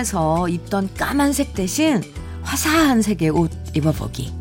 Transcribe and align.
무난해서 0.00 0.48
입던 0.48 0.94
까만색 0.94 1.54
대신 1.54 2.02
화사한 2.42 3.02
색의 3.02 3.30
옷 3.30 3.50
입어보기. 3.74 4.32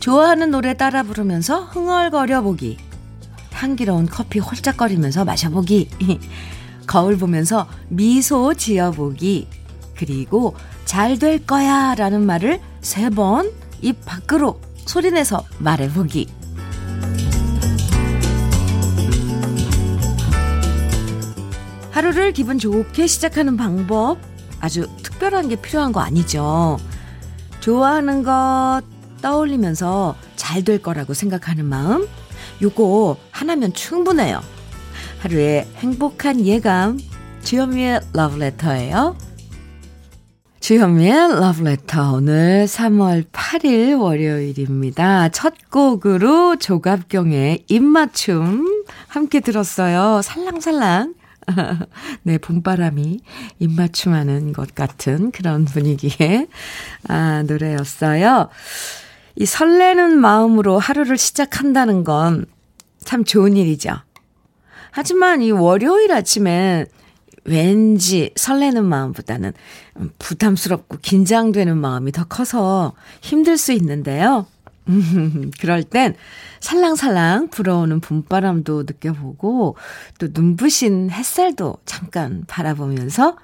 좋아하는 0.00 0.50
노래 0.50 0.74
따라 0.74 1.02
부르면서 1.02 1.60
흥얼거려 1.64 2.42
보기. 2.42 2.78
향기로운 3.52 4.06
커피 4.06 4.38
홀짝거리면서 4.38 5.24
마셔보기. 5.24 5.90
거울 6.86 7.16
보면서 7.18 7.68
미소 7.88 8.54
지어보기. 8.54 9.48
그리고 9.96 10.54
잘 10.84 11.18
될 11.18 11.44
거야 11.46 11.94
라는 11.94 12.24
말을 12.24 12.60
세 12.80 13.10
번 13.10 13.52
입 13.82 14.04
밖으로 14.06 14.60
소리내서 14.86 15.44
말해보기. 15.58 16.28
하루를 21.96 22.32
기분 22.32 22.58
좋게 22.58 23.06
시작하는 23.06 23.56
방법 23.56 24.18
아주 24.60 24.86
특별한 25.02 25.48
게 25.48 25.56
필요한 25.56 25.92
거 25.92 26.00
아니죠. 26.00 26.76
좋아하는 27.60 28.22
것 28.22 28.82
떠올리면서 29.22 30.14
잘 30.36 30.62
될 30.62 30.82
거라고 30.82 31.14
생각하는 31.14 31.64
마음 31.64 32.06
요거 32.60 33.16
하나면 33.30 33.72
충분해요. 33.72 34.42
하루의 35.20 35.66
행복한 35.76 36.44
예감 36.44 36.98
주현미의 37.42 38.00
러브레터예요. 38.12 39.16
주현미의 40.60 41.40
러브레터 41.40 42.12
오늘 42.12 42.66
3월 42.66 43.24
8일 43.30 43.98
월요일입니다. 43.98 45.30
첫 45.30 45.54
곡으로 45.70 46.56
조갑경의 46.56 47.64
입맞춤 47.68 48.84
함께 49.08 49.40
들었어요. 49.40 50.20
살랑살랑 50.22 51.15
네, 52.22 52.38
봄바람이 52.38 53.20
입맞춤하는 53.58 54.52
것 54.52 54.74
같은 54.74 55.30
그런 55.30 55.64
분위기의 55.64 56.48
아, 57.08 57.42
노래였어요. 57.46 58.48
이 59.36 59.46
설레는 59.46 60.18
마음으로 60.18 60.78
하루를 60.78 61.18
시작한다는 61.18 62.04
건 62.04 62.46
참 63.06 63.24
좋은 63.24 63.56
일이죠. 63.56 63.94
하지만 64.90 65.40
이 65.40 65.50
월요일 65.50 66.12
아침에 66.12 66.84
왠지 67.44 68.32
설레는 68.34 68.84
마음보다는 68.84 69.52
부담스럽고 70.18 70.98
긴장되는 71.00 71.78
마음이 71.78 72.12
더 72.12 72.24
커서 72.24 72.94
힘들 73.22 73.56
수 73.56 73.72
있는데요. 73.72 74.46
그럴 75.60 75.82
땐 75.82 76.14
살랑살랑 76.60 77.48
불어오는 77.48 78.00
봄바람도 78.00 78.84
느껴보고 78.84 79.76
또 80.18 80.28
눈부신 80.32 81.10
햇살도 81.10 81.78
잠깐 81.84 82.44
바라보면서 82.46 83.36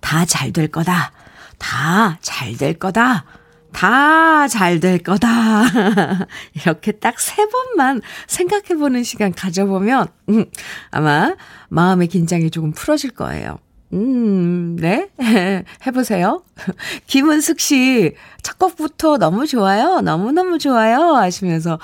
다 0.00 0.24
잘 0.24 0.52
될 0.52 0.68
거다. 0.68 1.12
다 1.58 2.18
잘 2.22 2.56
될 2.56 2.74
거다. 2.78 3.24
다 3.72 4.48
잘 4.48 4.80
될 4.80 4.98
거다. 4.98 5.64
이렇게 6.54 6.92
딱 6.92 7.20
세 7.20 7.46
번만 7.46 8.00
생각해 8.26 8.76
보는 8.78 9.04
시간 9.04 9.32
가져보면, 9.32 10.08
음, 10.30 10.46
아마 10.90 11.34
마음의 11.68 12.08
긴장이 12.08 12.50
조금 12.50 12.72
풀어질 12.72 13.10
거예요. 13.10 13.58
음, 13.92 14.76
네. 14.76 15.08
해보세요. 15.86 16.42
김은숙 17.06 17.58
씨, 17.60 18.14
첫 18.42 18.58
곡부터 18.58 19.18
너무 19.18 19.46
좋아요. 19.46 20.00
너무너무 20.00 20.58
좋아요. 20.58 21.16
하시면서, 21.16 21.78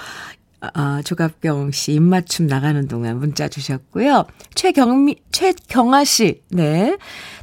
아, 0.61 1.03
조갑경 1.05 1.73
씨 1.73 1.93
입맞춤 1.95 2.47
나가는 2.47 2.87
동안 2.89 3.19
문자 3.19 3.49
주셨고요. 3.49 4.25
최경미, 4.55 5.17
최경아 5.33 6.05
씨, 6.05 6.43
네. 6.51 6.97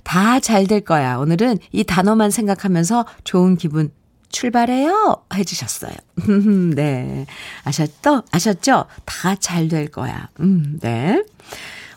다 0.04 0.40
잘 0.40 0.66
될 0.68 0.82
거야. 0.82 1.18
오늘은 1.18 1.58
이 1.72 1.84
단어만 1.84 2.32
생각하면서 2.32 3.06
좋은 3.24 3.56
기분 3.58 3.92
출발해요. 4.30 5.24
해주셨어요. 5.34 5.94
네. 6.76 7.26
아셨죠? 7.66 8.24
아셨죠? 8.32 8.86
다 9.06 9.36
잘 9.36 9.68
될 9.68 9.90
거야. 9.90 10.30
음, 10.40 10.80
네. 10.82 11.22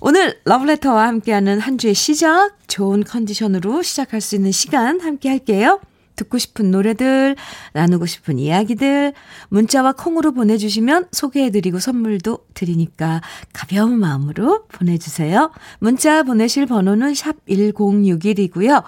오늘 0.09 0.39
러브레터와 0.44 1.09
함께하는 1.09 1.59
한 1.59 1.78
주의 1.78 1.93
시작, 1.93 2.53
좋은 2.69 3.03
컨디션으로 3.03 3.83
시작할 3.83 4.21
수 4.21 4.37
있는 4.37 4.53
시간 4.53 5.00
함께 5.00 5.28
할게요. 5.28 5.81
듣고 6.15 6.39
싶은 6.39 6.71
노래들, 6.71 7.34
나누고 7.72 8.06
싶은 8.06 8.39
이야기들, 8.39 9.15
문자와 9.49 9.94
콩으로 9.94 10.31
보내주시면 10.31 11.09
소개해드리고 11.11 11.81
선물도 11.81 12.39
드리니까 12.55 13.21
가벼운 13.53 13.99
마음으로 13.99 14.67
보내주세요. 14.69 15.50
문자 15.81 16.23
보내실 16.23 16.67
번호는 16.67 17.15
샵 17.15 17.44
1061이고요. 17.47 18.84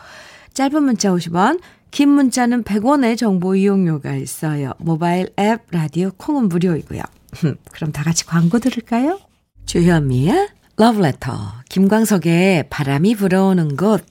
짧은 0.55 0.85
문자 0.85 1.11
50원, 1.11 1.59
긴 1.91 2.11
문자는 2.11 2.63
100원의 2.63 3.19
정보 3.19 3.57
이용료가 3.57 4.15
있어요. 4.15 4.71
모바일 4.79 5.31
앱, 5.37 5.63
라디오, 5.73 6.13
콩은 6.17 6.49
무료이고요. 6.49 7.03
그럼 7.73 7.91
다 7.91 8.05
같이 8.05 8.25
광고 8.25 8.61
들을까요? 8.61 9.19
주현미의 9.67 10.58
러브레터, 10.79 11.33
김광석의 11.69 12.69
바람이 12.71 13.17
불어오는 13.17 13.77
곳 13.77 14.07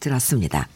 들었습니다. 0.00 0.66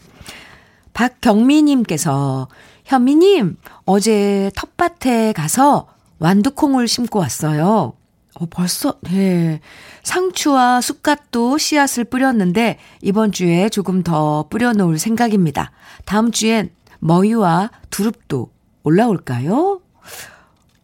박경미님께서 0.93 2.47
현미님 2.85 3.57
어제 3.85 4.51
텃밭에 4.55 5.33
가서 5.33 5.87
완두콩을 6.19 6.87
심고 6.87 7.17
왔어요. 7.17 7.93
어, 8.35 8.45
벌써, 8.51 8.99
네. 9.01 9.59
상추와 10.03 10.81
쑥갓도 10.81 11.57
씨앗을 11.57 12.03
뿌렸는데, 12.03 12.77
이번 13.01 13.31
주에 13.31 13.69
조금 13.69 14.03
더 14.03 14.45
뿌려놓을 14.49 14.99
생각입니다. 14.99 15.71
다음 16.05 16.31
주엔 16.31 16.69
머위와 16.99 17.71
두릅도 17.89 18.51
올라올까요? 18.83 19.81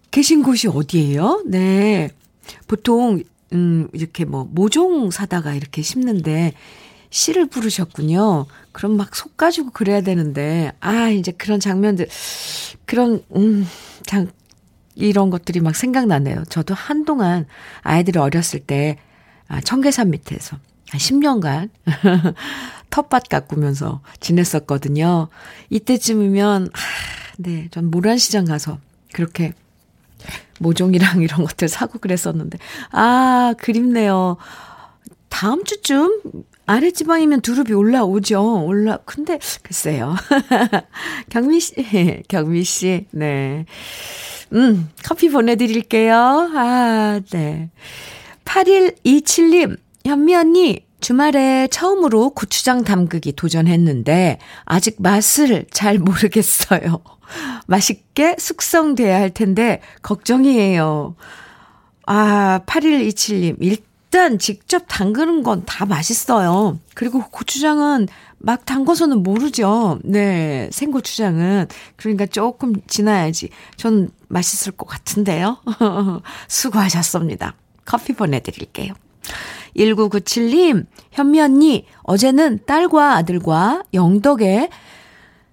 계신 0.09 0.41
곳이 0.41 0.69
어디예요? 0.69 1.43
네. 1.45 2.09
보통 2.67 3.21
음, 3.53 3.87
이렇게 3.93 4.25
뭐, 4.25 4.47
모종 4.49 5.11
사다가 5.11 5.53
이렇게 5.53 5.81
심는데, 5.81 6.53
씨를 7.09 7.47
부르셨군요. 7.47 8.45
그럼 8.71 8.95
막 8.97 9.15
속 9.15 9.35
가지고 9.37 9.71
그래야 9.71 10.01
되는데, 10.01 10.71
아, 10.79 11.09
이제 11.09 11.31
그런 11.33 11.59
장면들, 11.59 12.07
그런, 12.85 13.23
음, 13.35 13.67
장, 14.05 14.31
이런 14.95 15.29
것들이 15.29 15.59
막 15.59 15.75
생각나네요. 15.75 16.43
저도 16.49 16.73
한동안 16.73 17.45
아이들이 17.81 18.19
어렸을 18.19 18.59
때, 18.61 18.97
아, 19.47 19.59
청계산 19.61 20.11
밑에서 20.11 20.57
한 20.89 20.99
10년간 20.99 21.69
텃밭 22.89 23.29
가꾸면서 23.29 24.01
지냈었거든요. 24.19 25.27
이때쯤이면, 25.69 26.69
아, 26.73 26.79
네, 27.37 27.67
전 27.71 27.89
모란시장 27.91 28.45
가서 28.45 28.79
그렇게 29.13 29.53
모종이랑 30.61 31.21
이런 31.23 31.43
것들 31.43 31.67
사고 31.67 31.99
그랬었는데. 31.99 32.57
아, 32.91 33.53
그립네요. 33.57 34.37
다음 35.29 35.63
주쯤 35.63 36.19
아랫지방이면 36.65 37.41
두릅이 37.41 37.73
올라오죠. 37.73 38.65
올라, 38.65 38.97
근데, 39.05 39.39
글쎄요. 39.63 40.15
경미 41.29 41.59
씨, 41.59 41.73
경미 42.27 42.63
씨, 42.63 43.07
네. 43.11 43.65
음, 44.53 44.89
커피 45.03 45.29
보내드릴게요. 45.29 46.15
아, 46.15 47.19
네. 47.31 47.69
8127님, 48.45 49.77
현미 50.05 50.35
언니, 50.35 50.85
주말에 51.01 51.67
처음으로 51.67 52.29
고추장 52.31 52.83
담그기 52.83 53.33
도전했는데, 53.33 54.37
아직 54.65 54.95
맛을 55.01 55.65
잘 55.71 55.97
모르겠어요. 55.97 57.01
맛있게 57.67 58.35
숙성돼야 58.37 59.19
할 59.19 59.29
텐데 59.31 59.81
걱정이에요. 60.01 61.15
아, 62.05 62.61
8127님. 62.65 63.55
일단 63.59 64.37
직접 64.37 64.83
담그는 64.87 65.43
건 65.43 65.63
다 65.65 65.85
맛있어요. 65.85 66.79
그리고 66.93 67.23
고추장은 67.29 68.07
막 68.39 68.65
담궈서는 68.65 69.23
모르죠. 69.23 69.99
네, 70.03 70.67
생고추장은. 70.71 71.67
그러니까 71.95 72.25
조금 72.25 72.73
지나야지. 72.87 73.49
전 73.77 74.09
맛있을 74.27 74.73
것 74.73 74.87
같은데요. 74.87 75.57
수고하셨습니다. 76.49 77.55
커피 77.85 78.13
보내드릴게요. 78.13 78.93
1997님, 79.75 80.85
현미 81.11 81.39
언니, 81.41 81.85
어제는 82.03 82.59
딸과 82.65 83.15
아들과 83.15 83.83
영덕에 83.93 84.69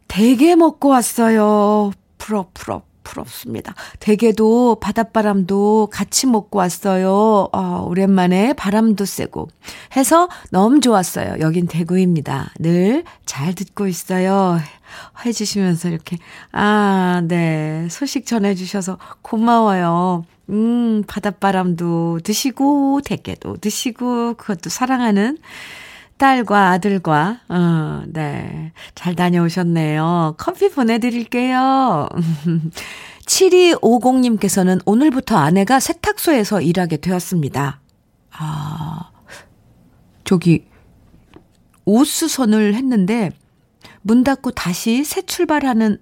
대게 0.09 0.57
먹고 0.57 0.89
왔어요. 0.89 1.91
부럽, 2.17 2.53
부럽, 2.55 2.87
부럽습니다. 3.05 3.75
대게도 4.01 4.77
바닷바람도 4.81 5.89
같이 5.93 6.27
먹고 6.27 6.59
왔어요. 6.59 7.49
아, 7.53 7.83
오랜만에 7.87 8.53
바람도 8.53 9.05
쐬고 9.05 9.49
해서 9.97 10.29
너무 10.51 10.81
좋았어요. 10.81 11.37
여긴 11.41 11.67
대구입니다. 11.67 12.53
늘 12.59 13.05
잘 13.25 13.55
듣고 13.55 13.87
있어요. 13.87 14.59
해주시면서 15.25 15.89
이렇게, 15.91 16.19
아, 16.51 17.23
네. 17.25 17.87
소식 17.91 18.27
전해주셔서 18.27 18.99
고마워요. 19.23 20.25
음, 20.51 21.05
바닷바람도 21.07 22.21
드시고, 22.25 23.01
대게도 23.05 23.59
드시고, 23.59 24.35
그것도 24.35 24.71
사랑하는 24.71 25.39
딸과 26.17 26.71
아들과, 26.71 27.41
어, 27.49 28.03
네. 28.07 28.73
잘 28.95 29.15
다녀오셨네요. 29.15 30.35
커피 30.39 30.69
보내드릴게요. 30.69 32.09
7250님께서는 33.27 34.81
오늘부터 34.85 35.37
아내가 35.37 35.81
세탁소에서 35.81 36.63
일하게 36.63 36.97
되었습니다. 36.97 37.81
아, 38.33 39.11
저기, 40.25 40.65
옷 41.85 42.05
수선을 42.05 42.75
했는데, 42.75 43.31
문 44.03 44.25
닫고 44.25 44.53
다시 44.53 45.05
새 45.05 45.23
출발하는 45.23 45.99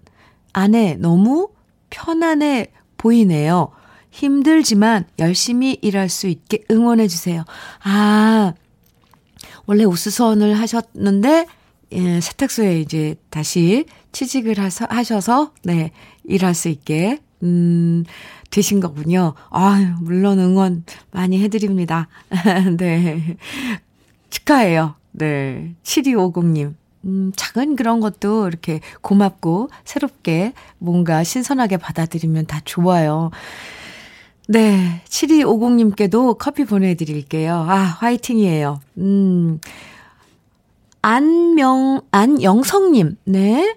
아내 0.52 0.94
너무 0.94 1.48
편안해 1.90 2.68
보이네요. 2.96 3.70
힘들지만 4.16 5.04
열심히 5.18 5.78
일할 5.82 6.08
수 6.08 6.26
있게 6.26 6.64
응원해주세요. 6.70 7.44
아, 7.84 8.54
원래 9.66 9.84
옷수선을 9.84 10.58
하셨는데, 10.58 11.46
예, 11.92 12.20
세탁소에 12.22 12.80
이제 12.80 13.16
다시 13.28 13.84
취직을 14.12 14.58
하서, 14.58 14.86
하셔서, 14.88 15.52
네, 15.64 15.90
일할 16.24 16.54
수 16.54 16.70
있게, 16.70 17.20
음, 17.42 18.04
되신 18.50 18.80
거군요. 18.80 19.34
아유, 19.50 19.88
물론 20.00 20.38
응원 20.38 20.84
많이 21.10 21.42
해드립니다. 21.42 22.08
네. 22.78 23.36
축하해요. 24.30 24.94
네. 25.12 25.74
7250님. 25.82 26.74
음, 27.04 27.32
작은 27.36 27.76
그런 27.76 28.00
것도 28.00 28.48
이렇게 28.48 28.80
고맙고 29.02 29.68
새롭게 29.84 30.54
뭔가 30.78 31.22
신선하게 31.22 31.76
받아들이면 31.76 32.46
다 32.46 32.62
좋아요. 32.64 33.30
네. 34.46 35.02
7250님께도 35.08 36.38
커피 36.38 36.64
보내드릴게요. 36.64 37.54
아, 37.54 37.76
화이팅이에요. 37.98 38.80
음. 38.98 39.60
안명, 41.02 42.00
안영성님, 42.10 43.16
네. 43.24 43.76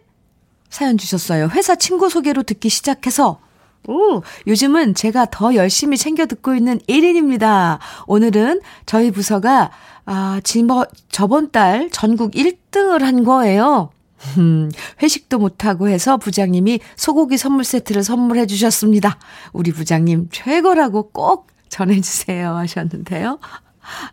사연 0.69 0.97
주셨어요. 0.97 1.49
회사 1.49 1.75
친구 1.75 2.09
소개로 2.09 2.43
듣기 2.43 2.69
시작해서 2.69 3.39
오, 3.87 4.21
요즘은 4.45 4.93
제가 4.93 5.27
더 5.31 5.55
열심히 5.55 5.97
챙겨 5.97 6.25
듣고 6.25 6.53
있는 6.53 6.79
1인입니다. 6.87 7.79
오늘은 8.07 8.61
저희 8.85 9.09
부서가, 9.09 9.71
아, 10.05 10.41
지번, 10.43 10.85
저번 11.09 11.51
달 11.51 11.89
전국 11.91 12.31
1등을 12.31 13.01
한 13.01 13.23
거예요. 13.23 13.89
음, 14.37 14.69
회식도 15.01 15.39
못하고 15.39 15.87
해서 15.87 16.17
부장님이 16.17 16.79
소고기 16.95 17.37
선물 17.37 17.63
세트를 17.63 18.03
선물해 18.03 18.45
주셨습니다. 18.45 19.17
우리 19.53 19.71
부장님 19.71 20.29
최고라고 20.31 21.11
꼭 21.11 21.47
전해주세요 21.69 22.55
하셨는데요. 22.55 23.39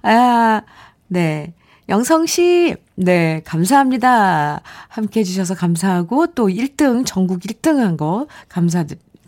아, 0.02 0.62
네. 1.08 1.54
영성 1.88 2.26
씨, 2.26 2.74
네, 2.96 3.42
감사합니다. 3.44 4.60
함께 4.88 5.20
해주셔서 5.20 5.54
감사하고, 5.54 6.28
또 6.34 6.48
1등, 6.48 7.04
전국 7.06 7.40
1등 7.40 7.76
한 7.76 7.96
거, 7.96 8.26
감사, 8.48 8.84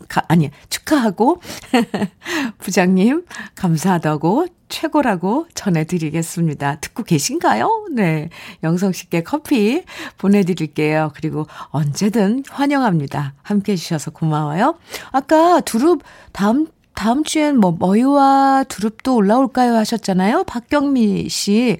가, 0.09 0.21
아니, 0.27 0.51
축하하고, 0.69 1.41
부장님, 2.59 3.25
감사하다고, 3.55 4.47
최고라고 4.69 5.47
전해드리겠습니다. 5.55 6.79
듣고 6.79 7.03
계신가요? 7.03 7.87
네. 7.91 8.29
영성 8.63 8.91
씨께 8.91 9.23
커피 9.23 9.83
보내드릴게요. 10.17 11.11
그리고 11.15 11.47
언제든 11.69 12.43
환영합니다. 12.49 13.33
함께 13.41 13.71
해주셔서 13.73 14.11
고마워요. 14.11 14.75
아까 15.11 15.59
두릅 15.61 16.03
다음 16.31 16.67
다음 16.93 17.23
주엔 17.23 17.57
뭐 17.57 17.75
머유와 17.79 18.65
두릅도 18.67 19.15
올라올까요 19.15 19.73
하셨잖아요. 19.73 20.43
박경미 20.43 21.29
씨. 21.29 21.79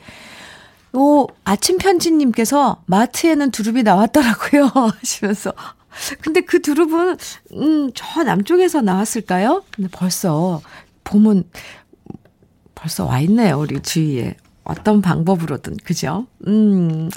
오, 0.94 1.28
아침 1.44 1.78
편지님께서 1.78 2.82
마트에는 2.88 3.52
두릅이 3.52 3.84
나왔더라고요. 3.84 4.72
하시면서 5.00 5.54
근데 6.22 6.42
그 6.42 6.62
두릅은, 6.62 7.18
음, 7.54 7.92
저 7.94 8.24
남쪽에서 8.24 8.82
나왔을까요? 8.82 9.64
근데 9.72 9.90
벌써, 9.92 10.62
봄은 11.04 11.44
벌써 12.76 13.06
와 13.06 13.20
있네요, 13.22 13.60
우리 13.60 13.80
주위에. 13.82 14.36
어떤 14.64 15.02
방법으로든, 15.02 15.78
그죠? 15.84 16.28
음. 16.48 17.10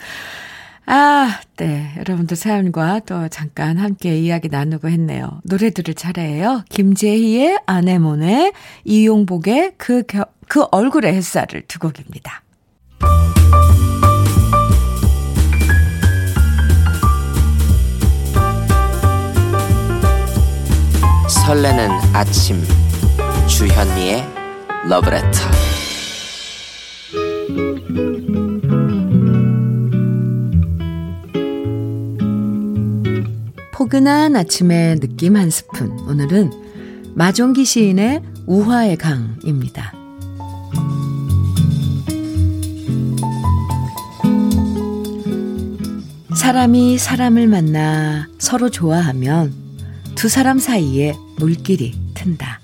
아, 0.87 1.40
네. 1.56 1.94
여러분들 1.96 2.37
사연과 2.37 3.00
또 3.00 3.29
잠깐 3.29 3.79
함께 3.79 4.19
이야기 4.19 4.49
나누고 4.49 4.88
했네요. 4.88 5.40
노래 5.44 5.70
들을 5.70 5.94
차례예요. 5.94 6.64
김재희의 6.70 7.61
아내몬의 7.67 8.52
이용복의 8.84 9.75
그, 9.76 10.02
겨, 10.05 10.26
그 10.49 10.64
얼굴의 10.70 11.14
햇살을 11.14 11.62
두 11.69 11.79
곡입니다. 11.79 12.43
설레는 21.32 21.90
아침. 22.12 22.62
주현미의 23.49 24.25
러브레터. 24.88 25.40
포근한 33.73 34.37
아침의 34.37 35.00
느낌 35.00 35.37
한 35.37 35.50
스푼. 35.50 35.99
오늘은 36.06 36.52
마종기 37.14 37.64
시인의 37.64 38.23
우화의 38.46 38.96
강입니다. 38.99 39.93
사람이 46.37 46.99
사람을 46.99 47.46
만나 47.49 48.29
서로 48.38 48.69
좋아하면 48.69 49.72
두 50.23 50.29
사람 50.29 50.61
사이에 50.61 51.17
물길이 51.39 51.99
튼다. 52.15 52.61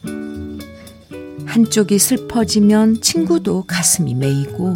한쪽이 1.44 1.99
슬퍼지면 1.99 3.00
친구도 3.00 3.64
가슴이 3.66 4.14
메이고 4.14 4.75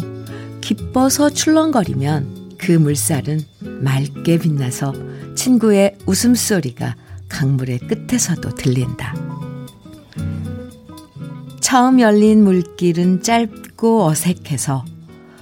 기뻐서 0.59 1.29
출렁거리면 1.29 2.57
그 2.57 2.73
물살은 2.73 3.39
맑게 3.61 4.39
빛나서 4.39 4.93
친구의 5.33 5.95
웃음소리가 6.07 6.97
강물의 7.29 7.79
끝에서도 7.87 8.49
들린다. 8.49 9.15
처음 11.61 12.01
열린 12.01 12.43
물길은 12.43 13.23
짧고 13.23 14.07
어색해서 14.07 14.83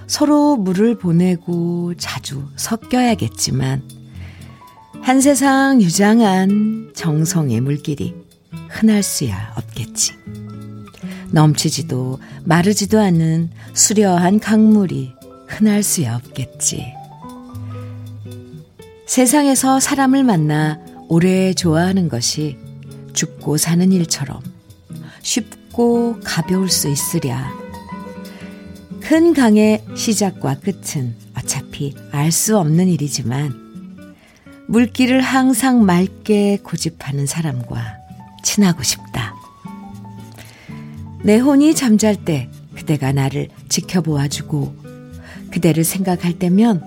서로 0.06 0.58
물을 0.58 0.96
보내고 0.96 1.96
자주 1.98 2.44
섞여야겠지만 2.56 4.01
한 5.02 5.20
세상 5.20 5.82
유장한 5.82 6.92
정성의 6.96 7.62
물길이 7.62 8.14
흔할 8.70 9.02
수야 9.02 9.54
없겠지. 9.58 10.14
넘치지도 11.32 12.20
마르지도 12.44 13.00
않은 13.00 13.50
수려한 13.74 14.40
강물이 14.40 15.14
흔할 15.48 15.82
수야 15.84 16.16
없겠지. 16.16 16.94
세상에서 19.08 19.80
사람을 19.80 20.24
만나 20.24 20.80
오래 21.10 21.54
좋아하는 21.54 22.08
것이 22.08 22.58
죽고 23.14 23.58
사는 23.58 23.92
일처럼 23.92 24.40
쉽고 25.24 26.20
가벼울 26.24 26.70
수 26.70 26.88
있으랴. 26.88 27.52
큰 29.02 29.34
강의 29.34 29.84
시작과 29.96 30.60
끝은 30.60 31.16
어차피 31.38 31.96
알 32.12 32.32
수 32.32 32.58
없는 32.58 32.88
일이지만 32.88 33.61
물길을 34.72 35.20
항상 35.20 35.86
맑게 35.86 36.60
고집하는 36.64 37.26
사람과 37.26 37.98
친하고 38.42 38.84
싶다. 38.84 39.36
내 41.24 41.40
혼이 41.40 41.76
잠잘 41.76 42.24
때 42.24 42.50
그대가 42.74 43.12
나를 43.12 43.50
지켜보아주고 43.68 44.76
그대를 45.52 45.84
생각할 45.84 46.40
때면 46.40 46.82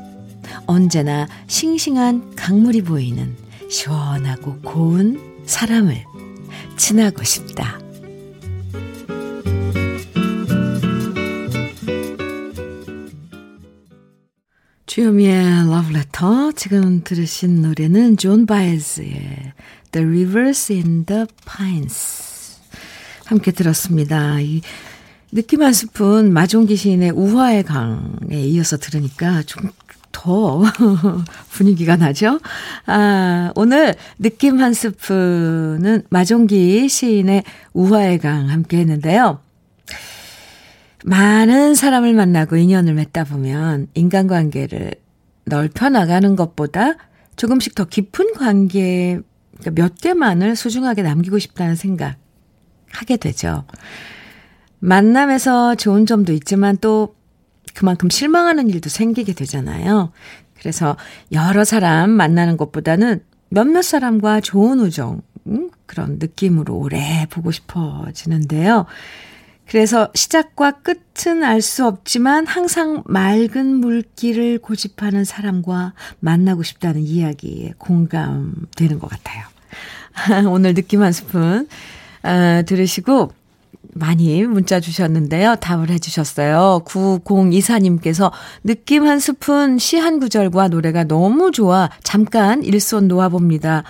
언제나 0.65 1.29
싱싱한 1.47 2.37
강물이 2.37 2.85
보이는 2.85 3.37
시원하고 3.69 4.61
고운 4.63 5.43
사람을 5.45 6.05
친하고 6.79 7.23
싶다. 7.23 7.84
주현미의 14.95 15.67
러브레터 15.69 16.53
지금 16.53 17.03
들으신 17.03 17.63
노래는 17.63 18.17
존 18.17 18.47
바에즈의 18.47 19.53
The 19.91 20.07
River 20.07 20.73
in 20.73 21.05
the 21.05 21.27
Pines 21.45 22.61
함께 23.25 23.51
들었습니다. 23.51 24.39
이 24.39 24.61
느낌 25.33 25.65
한 25.65 25.73
스푼 25.73 26.33
마종기 26.33 26.77
시인의 26.77 27.11
우화의 27.11 27.65
강에 27.65 28.41
이어서 28.47 28.77
들으니까 28.77 29.43
좀 29.43 29.73
더 30.13 30.63
분위기가 31.51 31.97
나죠? 31.97 32.39
아, 32.87 33.51
오늘 33.57 33.97
느낌 34.21 34.61
한 34.61 34.73
스푼은 34.73 36.05
마종기 36.09 36.89
시인의 36.89 37.43
우화의 37.73 38.21
강 38.21 38.49
함께 38.49 38.79
했는데요. 38.79 39.41
많은 41.07 41.75
사람을 41.75 42.15
만나고 42.15 42.57
인연을 42.57 42.95
맺다 42.95 43.25
보면 43.25 43.89
인간관계를 43.93 44.95
넓혀 45.45 45.91
나가는 45.91 46.35
것보다 46.35 46.95
조금씩 47.37 47.75
더 47.75 47.85
깊은 47.85 48.33
관계 48.33 49.21
그러니까 49.59 49.83
몇 49.83 50.01
개만을 50.01 50.57
소중하게 50.57 51.03
남기고 51.03 51.39
싶다는 51.39 51.75
생각 51.77 52.17
하게 52.91 53.19
되죠. 53.19 53.65
만남에서 54.79 55.75
좋은 55.75 56.07
점도 56.07 56.33
있지만 56.33 56.79
또 56.81 57.15
그만큼 57.75 58.09
실망하는 58.09 58.71
일도 58.71 58.89
생기게 58.89 59.35
되잖아요. 59.35 60.11
그래서 60.59 60.97
여러 61.33 61.65
사람 61.65 62.11
만나는 62.13 62.57
것보다는 62.57 63.23
몇몇 63.51 63.83
사람과 63.83 64.41
좋은 64.41 64.81
우정, 64.81 65.21
음, 65.49 65.71
그런 65.85 66.19
느낌으로 66.19 66.75
오래 66.75 67.27
보고 67.29 67.51
싶어지는데요. 67.51 68.87
그래서 69.69 70.09
시작과 70.15 70.73
끝은 70.83 71.43
알 71.43 71.61
수 71.63 71.87
없지만 71.87 72.47
항상 72.47 73.03
맑은 73.07 73.67
물길을 73.77 74.59
고집하는 74.59 75.25
사람과 75.25 75.95
만나고 76.21 76.63
싶다는 76.63 77.01
이야기에 77.03 77.75
공감되는 77.79 78.99
것 78.99 79.09
같아요. 79.11 79.45
오늘 80.49 80.75
느낌 80.75 81.03
한 81.03 81.13
스푼 81.13 81.67
어, 82.23 82.63
들으시고 82.67 83.33
많이 83.97 84.43
문자 84.45 84.81
주셨는데요. 84.81 85.57
답을 85.57 85.91
해주셨어요. 85.91 86.83
9024님께서 86.85 88.33
느낌 88.65 89.07
한 89.07 89.19
스푼 89.21 89.79
시 89.79 89.99
한 89.99 90.19
구절과 90.21 90.69
노래가 90.69 91.05
너무 91.05 91.51
좋아 91.53 91.91
잠깐 92.03 92.63
일손 92.65 93.09
놓아봅니다. 93.09 93.85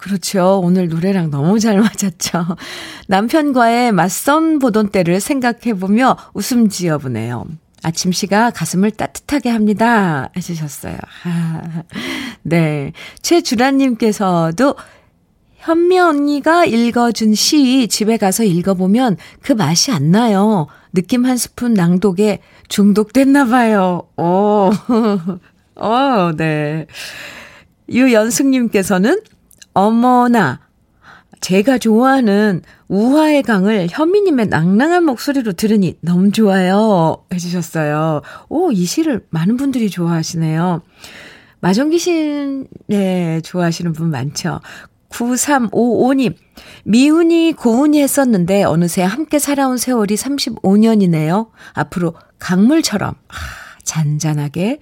그렇죠. 0.00 0.60
오늘 0.64 0.88
노래랑 0.88 1.30
너무 1.30 1.60
잘 1.60 1.78
맞았죠. 1.78 2.56
남편과의 3.06 3.92
맞선 3.92 4.58
보던 4.58 4.88
때를 4.88 5.20
생각해보며 5.20 6.16
웃음 6.32 6.70
지어보네요. 6.70 7.44
아침 7.82 8.10
시가 8.10 8.50
가슴을 8.50 8.92
따뜻하게 8.92 9.50
합니다. 9.50 10.30
해주셨어요. 10.36 10.96
아, 11.24 11.82
네. 12.42 12.92
최주란님께서도 13.20 14.74
현미 15.58 15.98
언니가 15.98 16.64
읽어준 16.64 17.34
시 17.34 17.86
집에 17.88 18.16
가서 18.16 18.42
읽어보면 18.44 19.18
그 19.42 19.52
맛이 19.52 19.92
안 19.92 20.10
나요. 20.10 20.66
느낌 20.94 21.26
한 21.26 21.36
스푼 21.36 21.74
낭독에 21.74 22.40
중독됐나 22.68 23.44
봐요. 23.46 24.08
오, 24.16 24.70
어, 25.76 26.32
네. 26.38 26.86
유연숙님께서는 27.90 29.20
어머나, 29.74 30.60
제가 31.40 31.78
좋아하는 31.78 32.62
우화의 32.88 33.42
강을 33.42 33.88
현미님의 33.90 34.48
낭낭한 34.48 35.04
목소리로 35.04 35.52
들으니 35.52 35.96
너무 36.02 36.32
좋아요. 36.32 37.24
해주셨어요. 37.32 38.20
오, 38.48 38.72
이 38.72 38.84
시를 38.84 39.26
많은 39.30 39.56
분들이 39.56 39.88
좋아하시네요. 39.88 40.82
마정기 41.60 41.98
씨, 41.98 42.64
네, 42.88 43.40
좋아하시는 43.42 43.92
분 43.92 44.10
많죠. 44.10 44.60
9355님, 45.10 46.34
미운이 46.84 47.54
고운이 47.54 48.00
했었는데 48.00 48.64
어느새 48.64 49.02
함께 49.02 49.38
살아온 49.38 49.76
세월이 49.76 50.14
35년이네요. 50.14 51.48
앞으로 51.74 52.14
강물처럼 52.38 53.10
아, 53.10 53.34
잔잔하게 53.90 54.78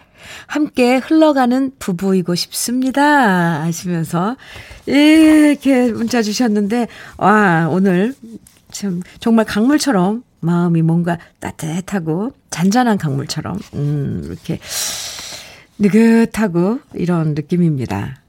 함께 0.47 0.99
흘러가는 0.99 1.73
부부이고 1.79 2.35
싶습니다. 2.35 3.63
하시면서 3.63 4.37
이렇게 4.85 5.91
문자 5.91 6.21
주셨는데, 6.21 6.89
와, 7.17 7.69
오늘 7.71 8.15
참 8.71 9.01
정말 9.19 9.47
강물처럼 9.47 10.25
마음이 10.41 10.83
뭔가 10.83 11.17
따뜻하고 11.41 12.33
잔잔한 12.51 12.99
강물처럼, 12.99 13.59
음, 13.75 14.23
이렇게 14.27 14.59
느긋하고 15.79 16.81
이런 16.93 17.35
느낌입니다. 17.35 18.21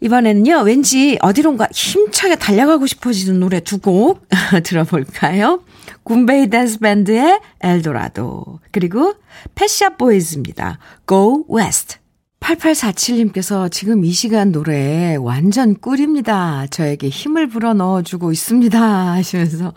이번에는요, 0.00 0.62
왠지 0.62 1.18
어디론가 1.20 1.68
힘차게 1.72 2.36
달려가고 2.36 2.86
싶어지는 2.86 3.40
노래 3.40 3.60
두 3.60 3.78
곡 3.78 4.26
들어볼까요? 4.64 5.62
굼베이 6.04 6.48
댄스 6.50 6.78
밴드의 6.80 7.40
엘도라도 7.60 8.60
그리고 8.72 9.14
패샤 9.54 9.96
보이즈입니다. 9.96 10.78
Go 11.06 11.44
West 11.54 11.98
8847님께서 12.40 13.70
지금 13.70 14.04
이 14.04 14.12
시간 14.12 14.50
노래 14.52 15.16
완전 15.16 15.74
꿀입니다. 15.78 16.66
저에게 16.70 17.08
힘을 17.08 17.48
불어 17.48 17.74
넣어주고 17.74 18.32
있습니다. 18.32 18.80
하시면서 19.12 19.74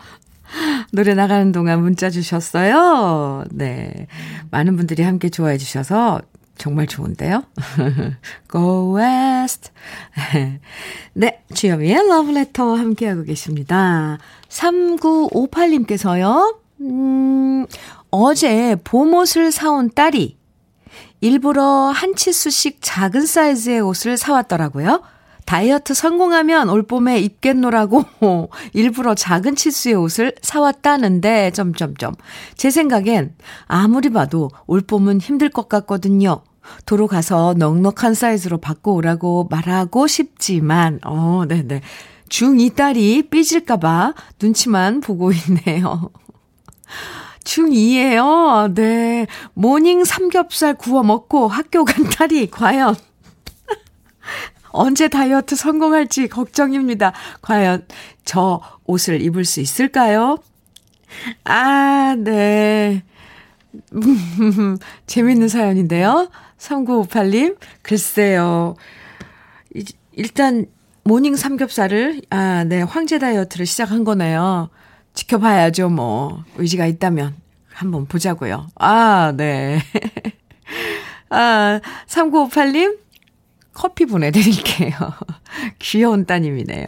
노래 0.91 1.13
나가는 1.13 1.51
동안 1.51 1.81
문자 1.81 2.09
주셨어요. 2.09 3.43
네. 3.51 4.07
많은 4.51 4.75
분들이 4.77 5.03
함께 5.03 5.29
좋아해 5.29 5.57
주셔서 5.57 6.21
정말 6.57 6.87
좋은데요? 6.87 7.43
Go 8.49 8.97
West. 8.97 9.71
네, 11.13 11.43
주여미의 11.53 12.07
러브레터 12.07 12.75
함께하고 12.75 13.23
계십니다. 13.23 14.17
3958님께서요, 14.49 16.57
음, 16.81 17.65
어제 18.11 18.75
봄옷을 18.83 19.51
사온 19.51 19.89
딸이 19.93 20.37
일부러 21.21 21.63
한 21.63 22.15
치수씩 22.15 22.79
작은 22.81 23.25
사이즈의 23.25 23.79
옷을 23.79 24.17
사왔더라고요. 24.17 25.01
다이어트 25.53 25.93
성공하면 25.93 26.67
올 26.69 26.81
봄에 26.81 27.19
입겠노라고 27.19 28.49
일부러 28.73 29.13
작은 29.13 29.55
치수의 29.55 29.93
옷을 29.93 30.33
사왔다는데 30.41 31.51
점점점 31.51 32.15
제 32.55 32.71
생각엔 32.71 33.35
아무리 33.67 34.09
봐도 34.09 34.49
올 34.65 34.81
봄은 34.81 35.21
힘들 35.21 35.49
것 35.49 35.69
같거든요. 35.69 36.43
도로 36.87 37.05
가서 37.05 37.53
넉넉한 37.55 38.15
사이즈로 38.15 38.57
바꿔 38.57 38.93
오라고 38.93 39.47
말하고 39.51 40.07
싶지만 40.07 40.99
어 41.05 41.43
네네 41.47 41.81
중2 42.29 42.73
딸이 42.73 43.29
삐질까봐 43.29 44.15
눈치만 44.41 45.01
보고 45.01 45.31
있네요. 45.33 46.09
중2예요. 47.45 48.73
네. 48.73 49.27
모닝 49.53 50.03
삼겹살 50.03 50.73
구워 50.73 51.03
먹고 51.03 51.47
학교 51.47 51.85
간 51.85 52.09
딸이 52.09 52.49
과연 52.49 52.95
언제 54.73 55.07
다이어트 55.07 55.55
성공할지 55.55 56.27
걱정입니다. 56.27 57.13
과연 57.41 57.85
저 58.25 58.61
옷을 58.85 59.21
입을 59.21 59.45
수 59.45 59.61
있을까요? 59.61 60.37
아, 61.45 62.15
네. 62.17 63.03
재밌는 65.07 65.47
사연인데요. 65.47 66.29
3958님, 66.57 67.57
글쎄요. 67.81 68.75
일단, 70.13 70.65
모닝 71.03 71.35
삼겹살을, 71.35 72.21
아, 72.29 72.63
네, 72.63 72.81
황제 72.81 73.19
다이어트를 73.19 73.65
시작한 73.65 74.03
거네요. 74.03 74.69
지켜봐야죠, 75.13 75.89
뭐. 75.89 76.43
의지가 76.57 76.87
있다면. 76.87 77.35
한번 77.73 78.05
보자고요. 78.05 78.67
아, 78.75 79.33
네. 79.35 79.79
아, 81.29 81.79
3958님, 82.07 83.02
커피 83.73 84.05
보내드릴게요. 84.05 84.91
귀여운 85.79 86.25
따님이네요. 86.25 86.85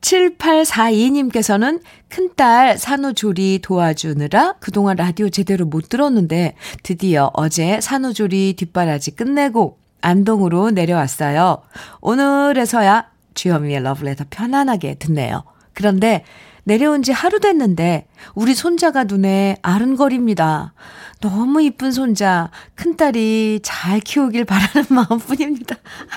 7842님께서는 0.00 1.80
큰딸 2.08 2.76
산후조리 2.76 3.60
도와주느라 3.62 4.56
그동안 4.60 4.96
라디오 4.96 5.30
제대로 5.30 5.64
못 5.64 5.88
들었는데 5.88 6.56
드디어 6.82 7.30
어제 7.32 7.80
산후조리 7.80 8.54
뒷바라지 8.56 9.12
끝내고 9.12 9.78
안동으로 10.02 10.70
내려왔어요. 10.70 11.62
오늘에서야 12.02 13.10
주현미의 13.32 13.82
러브레터 13.82 14.26
편안하게 14.28 14.96
듣네요. 14.96 15.44
그런데 15.72 16.24
내려온 16.64 17.02
지 17.02 17.12
하루 17.12 17.40
됐는데 17.40 18.06
우리 18.34 18.54
손자가 18.54 19.04
눈에 19.04 19.58
아른거립니다. 19.62 20.74
너무 21.20 21.62
이쁜 21.62 21.92
손자, 21.92 22.50
큰딸이 22.74 23.60
잘 23.62 24.00
키우길 24.00 24.44
바라는 24.44 24.86
마음뿐입니다. 24.90 25.76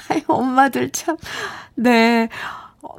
아유, 0.09 0.21
엄마들 0.27 0.91
참. 0.91 1.17
네. 1.75 2.29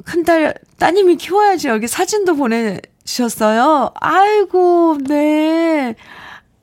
큰딸, 0.05 0.55
따님이 0.78 1.17
키워야지. 1.17 1.69
여기 1.69 1.87
사진도 1.88 2.37
보내주셨어요. 2.37 3.93
아이고, 3.95 4.99
네. 5.07 5.95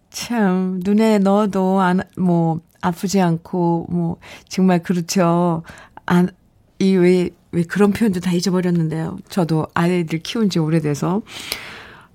참, 0.09 0.79
눈에 0.83 1.19
넣어도 1.19 1.81
안, 1.81 2.01
뭐, 2.17 2.61
아프지 2.81 3.21
않고, 3.21 3.87
뭐, 3.89 4.17
정말 4.47 4.81
그렇죠. 4.81 5.63
안, 6.05 6.29
이, 6.79 6.95
왜, 6.95 7.29
왜 7.51 7.63
그런 7.63 7.91
표현도 7.91 8.19
다 8.19 8.31
잊어버렸는데요. 8.31 9.17
저도 9.29 9.67
아이들 9.73 10.19
키운 10.19 10.49
지 10.49 10.59
오래돼서. 10.59 11.21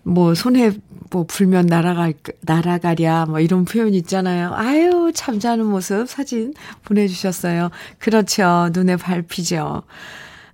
뭐, 0.02 0.34
손에 0.34 0.72
뭐, 1.10 1.24
불면 1.26 1.66
날아갈, 1.66 2.14
날아가랴, 2.42 3.26
뭐, 3.26 3.40
이런 3.40 3.64
표현 3.64 3.94
있잖아요. 3.94 4.52
아유, 4.54 5.12
잠자는 5.14 5.66
모습 5.66 6.08
사진 6.08 6.54
보내주셨어요. 6.84 7.70
그렇죠. 7.98 8.70
눈에 8.72 8.96
밟히죠. 8.96 9.82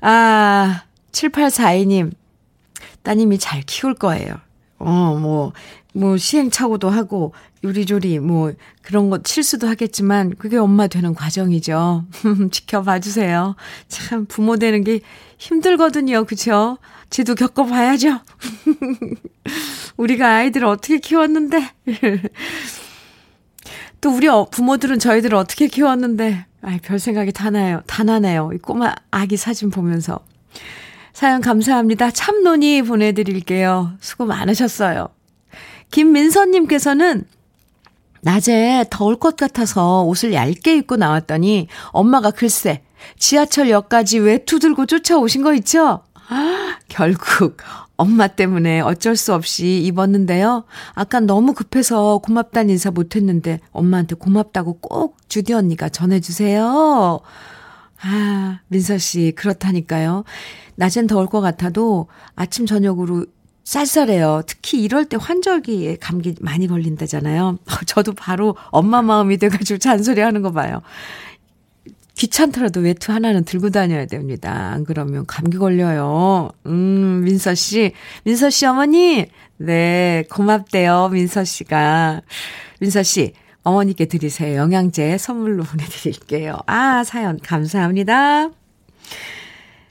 아, 0.00 0.82
7842님, 1.12 2.12
따님이 3.02 3.38
잘 3.38 3.62
키울 3.62 3.94
거예요. 3.94 4.34
어, 4.78 5.16
뭐, 5.20 5.52
뭐 5.96 6.18
시행착오도 6.18 6.90
하고 6.90 7.32
요리조리 7.64 8.18
뭐 8.18 8.52
그런 8.82 9.08
것 9.08 9.26
실수도 9.26 9.66
하겠지만 9.66 10.34
그게 10.36 10.58
엄마 10.58 10.88
되는 10.88 11.14
과정이죠. 11.14 12.04
지켜봐 12.52 13.00
주세요. 13.00 13.56
참 13.88 14.26
부모 14.26 14.56
되는 14.56 14.84
게 14.84 15.00
힘들거든요. 15.38 16.24
그쵸? 16.24 16.76
지도 17.08 17.34
겪어봐야죠. 17.34 18.20
우리가 19.96 20.36
아이들을 20.36 20.66
어떻게 20.66 20.98
키웠는데. 20.98 21.72
또 24.02 24.10
우리 24.10 24.28
어, 24.28 24.46
부모들은 24.50 24.98
저희들을 24.98 25.34
어떻게 25.36 25.66
키웠는데. 25.66 26.44
아이, 26.60 26.78
별 26.80 26.98
생각이 26.98 27.32
다 27.32 27.48
나요. 27.48 27.80
다 27.86 28.04
나네요. 28.04 28.50
이 28.52 28.58
꼬마 28.58 28.94
아기 29.10 29.38
사진 29.38 29.70
보면서. 29.70 30.20
사연 31.14 31.40
감사합니다. 31.40 32.10
참논이 32.10 32.82
보내드릴게요. 32.82 33.92
수고 34.00 34.26
많으셨어요. 34.26 35.15
김민선님께서는 35.90 37.24
낮에 38.22 38.84
더울 38.90 39.16
것 39.16 39.36
같아서 39.36 40.02
옷을 40.02 40.32
얇게 40.32 40.76
입고 40.78 40.96
나왔더니 40.96 41.68
엄마가 41.90 42.30
글쎄 42.30 42.82
지하철역까지 43.18 44.18
외투 44.18 44.58
들고 44.58 44.86
쫓아오신 44.86 45.42
거 45.42 45.54
있죠? 45.54 46.02
아, 46.28 46.76
결국 46.88 47.58
엄마 47.96 48.26
때문에 48.26 48.80
어쩔 48.80 49.16
수 49.16 49.32
없이 49.32 49.80
입었는데요. 49.84 50.64
아까 50.94 51.20
너무 51.20 51.54
급해서 51.54 52.18
고맙다는 52.18 52.70
인사 52.70 52.90
못했는데 52.90 53.60
엄마한테 53.70 54.16
고맙다고 54.16 54.80
꼭 54.80 55.16
주디 55.28 55.54
언니가 55.54 55.88
전해주세요. 55.88 57.20
아, 58.02 58.60
민서 58.68 58.98
씨, 58.98 59.32
그렇다니까요. 59.36 60.24
낮엔 60.74 61.06
더울 61.06 61.26
것 61.26 61.40
같아도 61.40 62.08
아침, 62.34 62.66
저녁으로 62.66 63.24
쌀쌀해요. 63.66 64.42
특히 64.46 64.80
이럴 64.80 65.04
때 65.04 65.18
환절기에 65.20 65.96
감기 65.96 66.36
많이 66.40 66.68
걸린다잖아요. 66.68 67.58
저도 67.86 68.12
바로 68.12 68.56
엄마 68.70 69.02
마음이 69.02 69.38
돼가지고 69.38 69.78
잔소리 69.78 70.20
하는 70.20 70.40
거 70.40 70.52
봐요. 70.52 70.82
귀찮더라도 72.14 72.80
외투 72.80 73.12
하나는 73.12 73.44
들고 73.44 73.70
다녀야 73.70 74.06
됩니다. 74.06 74.70
안 74.72 74.84
그러면 74.84 75.26
감기 75.26 75.58
걸려요. 75.58 76.50
음, 76.66 77.24
민서 77.24 77.54
씨. 77.56 77.92
민서 78.24 78.50
씨 78.50 78.66
어머니. 78.66 79.26
네, 79.58 80.24
고맙대요. 80.30 81.08
민서 81.08 81.42
씨가. 81.44 82.22
민서 82.80 83.02
씨, 83.02 83.32
어머니께 83.64 84.04
드리세요. 84.06 84.60
영양제 84.60 85.18
선물로 85.18 85.64
보내드릴게요. 85.66 86.56
아, 86.66 87.02
사연 87.02 87.38
감사합니다. 87.40 88.50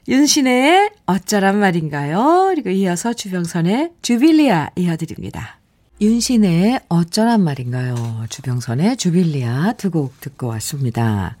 윤신의 0.08 0.90
어쩌란 1.06 1.58
말인가요? 1.58 2.52
그리고 2.54 2.70
이어서 2.70 3.12
주병선의 3.12 3.90
주빌리아 4.02 4.70
이어드립니다. 4.76 5.58
윤신의 6.00 6.80
어쩌란 6.88 7.42
말인가요? 7.42 8.24
주병선의 8.28 8.96
주빌리아 8.98 9.72
두 9.72 9.90
곡 9.90 10.20
듣고 10.20 10.46
왔습니다. 10.48 11.36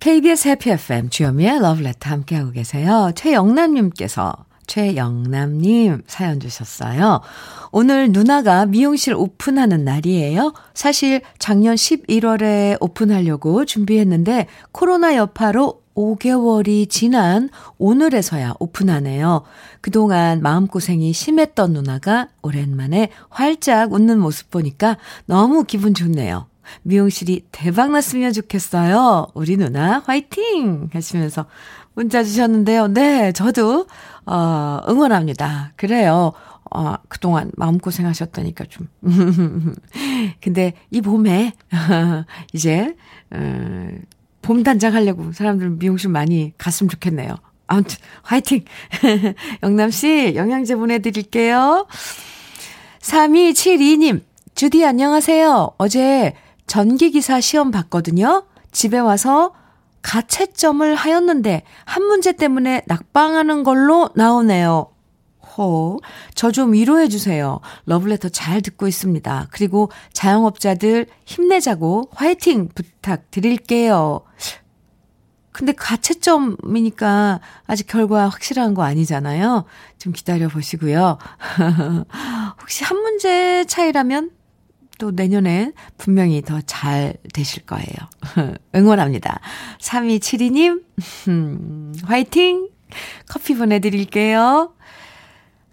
KBS 0.00 0.48
해피 0.48 0.70
FM 0.70 1.10
주현미의 1.10 1.60
러브레터 1.60 2.10
함께하고 2.10 2.50
계세요. 2.52 3.12
최영남님께서 3.14 4.32
최영남님 4.68 6.02
사연 6.06 6.38
주셨어요. 6.38 7.20
오늘 7.72 8.12
누나가 8.12 8.66
미용실 8.66 9.14
오픈하는 9.14 9.84
날이에요. 9.84 10.52
사실 10.74 11.22
작년 11.40 11.74
11월에 11.74 12.76
오픈하려고 12.80 13.64
준비했는데 13.64 14.46
코로나 14.70 15.16
여파로 15.16 15.82
5개월이 15.96 16.88
지난 16.88 17.50
오늘에서야 17.78 18.54
오픈하네요. 18.60 19.42
그동안 19.80 20.40
마음고생이 20.42 21.12
심했던 21.12 21.72
누나가 21.72 22.28
오랜만에 22.42 23.10
활짝 23.30 23.92
웃는 23.92 24.20
모습 24.20 24.50
보니까 24.50 24.96
너무 25.26 25.64
기분 25.64 25.94
좋네요. 25.94 26.46
미용실이 26.82 27.46
대박 27.52 27.90
났으면 27.90 28.32
좋겠어요. 28.32 29.28
우리 29.34 29.56
누나 29.56 30.02
화이팅! 30.06 30.88
하시면서 30.92 31.46
문자 31.94 32.22
주셨는데요. 32.22 32.88
네, 32.88 33.32
저도, 33.32 33.86
어, 34.24 34.80
응원합니다. 34.88 35.72
그래요. 35.76 36.32
어, 36.70 36.94
그동안 37.08 37.50
마음고생 37.56 38.06
하셨다니까 38.06 38.66
좀. 38.68 38.88
근데 40.40 40.74
이 40.90 41.00
봄에, 41.00 41.54
이제, 42.52 42.94
어, 43.30 43.88
봄 44.42 44.62
단장 44.62 44.94
하려고 44.94 45.32
사람들 45.32 45.70
미용실 45.70 46.10
많이 46.10 46.52
갔으면 46.56 46.88
좋겠네요. 46.88 47.34
아무튼, 47.66 47.96
화이팅! 48.22 48.64
영남씨, 49.62 50.34
영양제 50.36 50.76
보내드릴게요. 50.76 51.86
3272님, 53.00 54.22
주디 54.54 54.84
안녕하세요. 54.84 55.72
어제 55.78 56.34
전기기사 56.68 57.40
시험 57.40 57.72
봤거든요. 57.72 58.44
집에 58.70 58.98
와서 58.98 59.52
가채점을 60.02 60.94
하였는데 60.94 61.64
한 61.84 62.04
문제 62.04 62.32
때문에 62.32 62.82
낙방하는 62.86 63.64
걸로 63.64 64.10
나오네요. 64.14 64.92
호, 65.56 65.98
저좀 66.34 66.72
위로해 66.72 67.08
주세요. 67.08 67.58
러블레터 67.86 68.28
잘 68.28 68.62
듣고 68.62 68.86
있습니다. 68.86 69.48
그리고 69.50 69.90
자영업자들 70.12 71.06
힘내자고 71.24 72.10
화이팅 72.12 72.68
부탁드릴게요. 72.74 74.20
근데 75.50 75.72
가채점이니까 75.72 77.40
아직 77.66 77.88
결과 77.88 78.28
확실한 78.28 78.74
거 78.74 78.84
아니잖아요. 78.84 79.64
좀 79.98 80.12
기다려 80.12 80.46
보시고요. 80.46 81.18
혹시 82.60 82.84
한 82.84 82.98
문제 82.98 83.64
차이라면 83.64 84.37
또 84.98 85.10
내년엔 85.12 85.72
분명히 85.96 86.42
더 86.42 86.60
잘 86.66 87.14
되실 87.32 87.64
거예요. 87.64 87.86
응원합니다. 88.74 89.40
3272님, 89.80 90.82
음, 91.28 91.94
화이팅! 92.04 92.68
커피 93.28 93.54
보내드릴게요. 93.54 94.72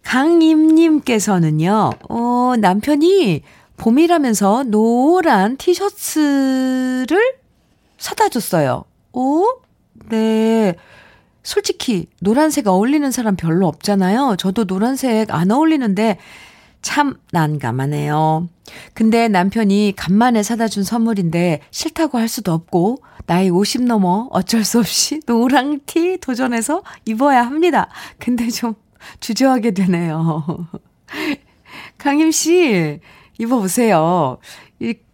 강임님께서는요, 0.03 1.89
어, 2.09 2.53
남편이 2.59 3.41
봄이라면서 3.77 4.63
노란 4.67 5.57
티셔츠를 5.57 7.35
사다 7.97 8.29
줬어요. 8.29 8.85
오? 9.13 9.45
네. 10.09 10.75
솔직히 11.43 12.07
노란색 12.21 12.67
어울리는 12.67 13.09
사람 13.11 13.35
별로 13.35 13.67
없잖아요. 13.67 14.35
저도 14.37 14.65
노란색 14.65 15.33
안 15.33 15.51
어울리는데 15.51 16.17
참 16.85 17.15
난감하네요. 17.31 18.47
근데 18.93 19.27
남편이 19.27 19.93
간만에 19.97 20.43
사다 20.43 20.67
준 20.67 20.83
선물인데 20.83 21.61
싫다고 21.71 22.19
할 22.19 22.27
수도 22.27 22.53
없고 22.53 22.99
나이 23.25 23.49
50 23.49 23.85
넘어 23.85 24.27
어쩔 24.29 24.63
수 24.63 24.77
없이 24.77 25.19
노랑티 25.25 26.19
도전해서 26.21 26.83
입어야 27.05 27.41
합니다. 27.41 27.89
근데 28.19 28.49
좀 28.49 28.75
주저하게 29.19 29.71
되네요. 29.71 30.45
강임 31.97 32.29
씨 32.29 32.99
입어보세요. 33.39 34.37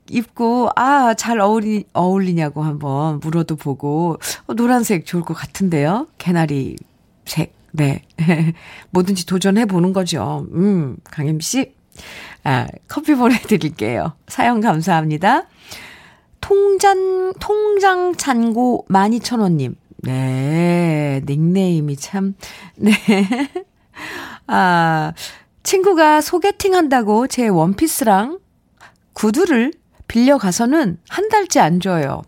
입고 0.09 0.71
아 0.75 1.13
잘 1.13 1.39
어울리 1.39 1.85
어울리냐고 1.93 2.63
한번 2.63 3.21
물어도 3.21 3.55
보고 3.55 4.17
어, 4.45 4.53
노란색 4.55 5.05
좋을 5.05 5.23
것 5.23 5.33
같은데요. 5.35 6.07
개나리 6.17 6.75
색 7.23 7.53
네. 7.71 8.03
뭐든지 8.91 9.25
도전해 9.25 9.65
보는 9.65 9.93
거죠. 9.93 10.47
음, 10.53 10.97
강임 11.03 11.39
씨. 11.39 11.73
아, 12.43 12.67
커피 12.87 13.15
보내드릴게요. 13.15 14.13
사연 14.27 14.61
감사합니다. 14.61 15.43
통장, 16.39 17.33
통장 17.39 18.15
잔고 18.15 18.85
12,000원님. 18.89 19.75
네, 20.03 21.21
닉네임이 21.27 21.95
참, 21.95 22.33
네. 22.75 22.91
아, 24.47 25.13
친구가 25.63 26.21
소개팅 26.21 26.73
한다고 26.73 27.27
제 27.27 27.47
원피스랑 27.47 28.39
구두를 29.13 29.73
빌려가서는 30.07 30.97
한 31.07 31.29
달째 31.29 31.59
안 31.59 31.79
줘요. 31.79 32.23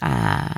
아, 0.00 0.48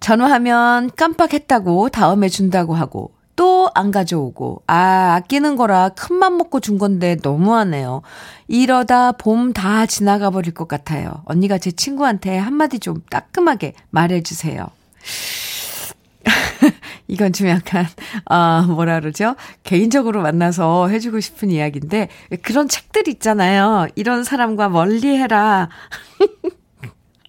전화하면 0.00 0.90
깜빡했다고 0.96 1.88
다음에 1.90 2.28
준다고 2.28 2.74
하고 2.74 3.12
또 3.36 3.58
안 3.74 3.90
가져오고 3.92 4.62
아 4.66 5.14
아끼는 5.16 5.56
거라 5.56 5.90
큰맘 5.90 6.38
먹고 6.38 6.58
준 6.60 6.78
건데 6.78 7.16
너무하네요. 7.22 8.02
이러다 8.48 9.12
봄 9.12 9.52
다 9.52 9.86
지나가 9.86 10.30
버릴 10.30 10.52
것 10.54 10.66
같아요. 10.68 11.22
언니가 11.26 11.58
제 11.58 11.70
친구한테 11.70 12.36
한마디 12.38 12.78
좀 12.80 13.02
따끔하게 13.10 13.74
말해주세요. 13.90 14.66
이건 17.08 17.32
좀 17.32 17.48
약간, 17.48 17.86
아, 18.26 18.66
뭐라 18.68 19.00
그러죠? 19.00 19.34
개인적으로 19.64 20.20
만나서 20.22 20.88
해주고 20.88 21.20
싶은 21.20 21.50
이야기인데, 21.50 22.08
그런 22.42 22.68
책들 22.68 23.08
있잖아요. 23.08 23.86
이런 23.94 24.24
사람과 24.24 24.68
멀리 24.68 25.16
해라. 25.16 25.68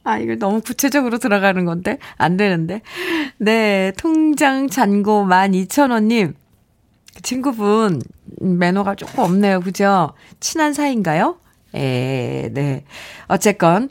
아, 0.04 0.18
이걸 0.18 0.40
너무 0.40 0.62
구체적으로 0.62 1.18
들어가는 1.18 1.66
건데? 1.66 1.98
안 2.18 2.38
되는데. 2.38 2.82
네, 3.38 3.92
통장 3.98 4.70
잔고 4.70 5.26
12,000원님. 5.26 6.34
그 7.16 7.22
친구분 7.22 8.02
매너가 8.40 8.96
조금 8.96 9.20
없네요. 9.20 9.60
그죠? 9.62 10.14
친한 10.40 10.74
사이인가요? 10.74 11.38
에, 11.76 12.50
네. 12.54 12.86
어쨌건 13.28 13.90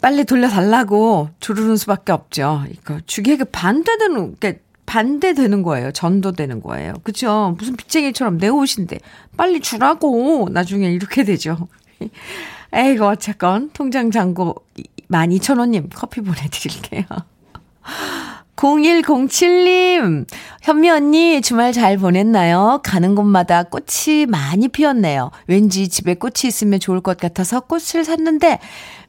빨리 0.00 0.24
돌려달라고 0.24 1.30
조르는 1.38 1.76
수밖에 1.76 2.12
없죠. 2.12 2.64
이거 2.70 2.98
그 3.38 3.44
반대되는, 3.44 4.36
그 4.40 4.58
반대되는 4.86 5.62
거예요. 5.62 5.92
전도되는 5.92 6.60
거예요. 6.60 6.94
그죠? 7.04 7.54
무슨 7.56 7.76
빚쟁이처럼 7.76 8.38
내 8.38 8.48
옷인데 8.48 8.98
빨리 9.36 9.60
주라고 9.60 10.48
나중에 10.50 10.90
이렇게 10.90 11.24
되죠. 11.24 11.68
에이고 12.74 13.06
어쨌건 13.06 13.70
통장 13.72 14.10
잔고 14.10 14.56
12,000원님 15.12 15.90
커피 15.94 16.20
보내드릴게요. 16.20 17.04
0107님, 18.56 20.26
현미 20.62 20.88
언니 20.90 21.42
주말 21.42 21.72
잘 21.72 21.96
보냈나요? 21.96 22.80
가는 22.84 23.14
곳마다 23.16 23.64
꽃이 23.64 24.26
많이 24.26 24.68
피었네요. 24.68 25.32
왠지 25.48 25.88
집에 25.88 26.14
꽃이 26.14 26.46
있으면 26.46 26.78
좋을 26.78 27.00
것 27.00 27.16
같아서 27.16 27.60
꽃을 27.60 28.04
샀는데 28.04 28.60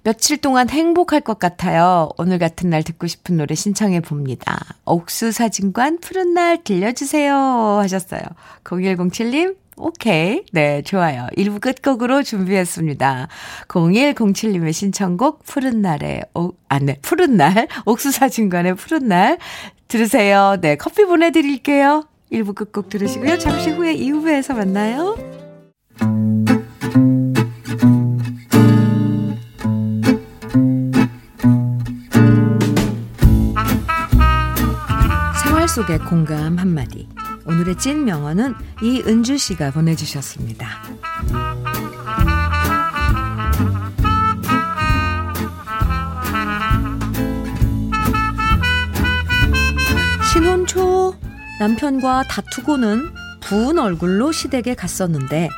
며칠 0.04 0.38
동안 0.38 0.70
행복할 0.70 1.22
것 1.22 1.39
같아요. 1.39 2.10
오늘 2.18 2.39
같은 2.39 2.70
날 2.70 2.84
듣고 2.84 3.06
싶은 3.06 3.38
노래 3.38 3.54
신청해 3.54 4.02
봅니다. 4.02 4.60
옥수 4.86 5.32
사진관 5.32 6.00
푸른 6.00 6.34
날 6.34 6.63
들려주세요 6.63 7.36
하셨어요. 7.80 8.22
0107님, 8.63 9.56
오케이. 9.75 10.43
네, 10.51 10.81
좋아요. 10.83 11.27
1부 11.38 11.59
끝곡으로 11.62 12.23
준비했습니다. 12.23 13.27
0107님의 13.67 14.73
신청곡 14.73 15.43
푸른 15.45 15.81
오, 16.36 16.51
아, 16.69 16.79
네, 16.79 16.97
푸른 17.01 17.38
날 17.38 17.67
옥수사진관의 17.86 18.75
푸른 18.75 19.07
날 19.07 19.38
들으세요. 19.88 20.57
네, 20.62 20.75
커피 20.75 21.05
보내드릴게요. 21.05 22.03
1부 22.31 22.55
끝곡 22.55 22.89
들으시고요. 22.89 23.38
잠시 23.38 23.69
후에 23.69 23.95
2부에서 23.95 24.55
만나요. 24.55 25.15
생활 35.43 35.67
속의 35.67 35.99
공감 35.99 36.57
한마디. 36.57 37.07
오늘의 37.63 37.78
찐 37.78 38.04
명언은 38.04 38.56
이은주 38.82 39.38
씨가 39.38 39.71
보내주셨습니다. 39.71 40.67
신혼 50.34 50.65
초 50.65 51.15
남편과 51.60 52.23
다투고는 52.30 53.13
부은 53.41 53.80
얼굴로 53.80 54.34
시댁에 54.34 54.76
갔었는데 54.76 55.49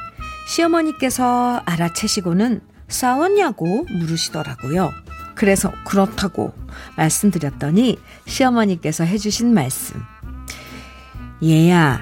시어머니께서 0.48 1.64
알아채시고는 1.66 2.62
싸웠냐고 2.88 3.86
물으시더라고요. 3.90 4.92
그래서 5.34 5.72
그렇다고 5.86 6.54
말씀드렸더니 6.98 7.98
시어머니께서 8.28 9.06
해주신 9.06 9.54
말씀. 9.54 10.15
얘야, 11.44 12.02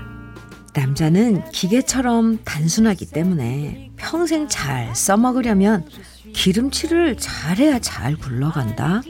남자는 0.73 1.49
기계처럼 1.51 2.39
단순하기 2.43 3.07
때문에 3.07 3.91
평생 3.97 4.47
잘 4.47 4.95
써먹으려면 4.95 5.85
기름칠을 6.33 7.17
잘해야 7.17 7.79
잘 7.79 8.15
굴러간다. 8.15 9.01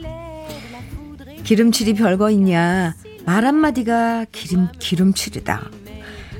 기름칠이 1.44 1.94
별거 1.94 2.30
있냐? 2.30 2.94
말 3.26 3.44
한마디가 3.44 4.26
기름, 4.32 4.68
기름칠이다. 4.78 5.70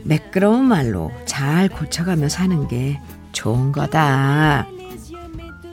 매끄러운 0.05 0.65
말로 0.65 1.11
잘 1.27 1.69
고쳐가며 1.69 2.29
사는 2.29 2.69
게 2.69 3.01
좋은 3.33 3.73
거다. 3.73 4.67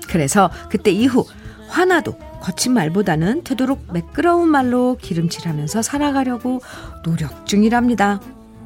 그래서 0.07 0.49
그때 0.69 0.91
이후 0.91 1.25
화나도 1.69 2.17
거친 2.41 2.73
말보다는 2.73 3.43
되도록 3.43 3.93
매끄러운 3.93 4.49
말로 4.49 4.97
기름칠하면서 4.99 5.81
살아가려고 5.81 6.59
노력 7.03 7.45
중이랍니다. 7.45 8.19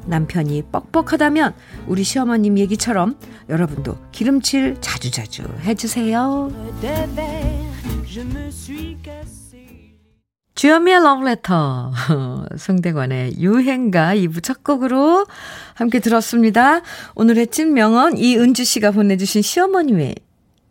남편이 0.06 0.64
뻑뻑하다면 0.72 1.54
우리 1.86 2.04
시어머님 2.04 2.58
얘기처럼 2.58 3.18
여러분도 3.48 3.96
기름칠 4.12 4.76
자주자주 4.80 5.42
해주세요. 5.64 6.50
주현미의 10.54 11.02
러브레터 11.02 11.92
송대관의 12.56 13.40
유행가 13.40 14.14
2부 14.14 14.42
첫 14.42 14.64
곡으로 14.64 15.26
함께 15.74 16.00
들었습니다. 16.00 16.80
오늘의 17.14 17.48
찐 17.48 17.74
명언 17.74 18.16
이은주 18.16 18.64
씨가 18.64 18.92
보내주신 18.92 19.42
시어머님의 19.42 20.14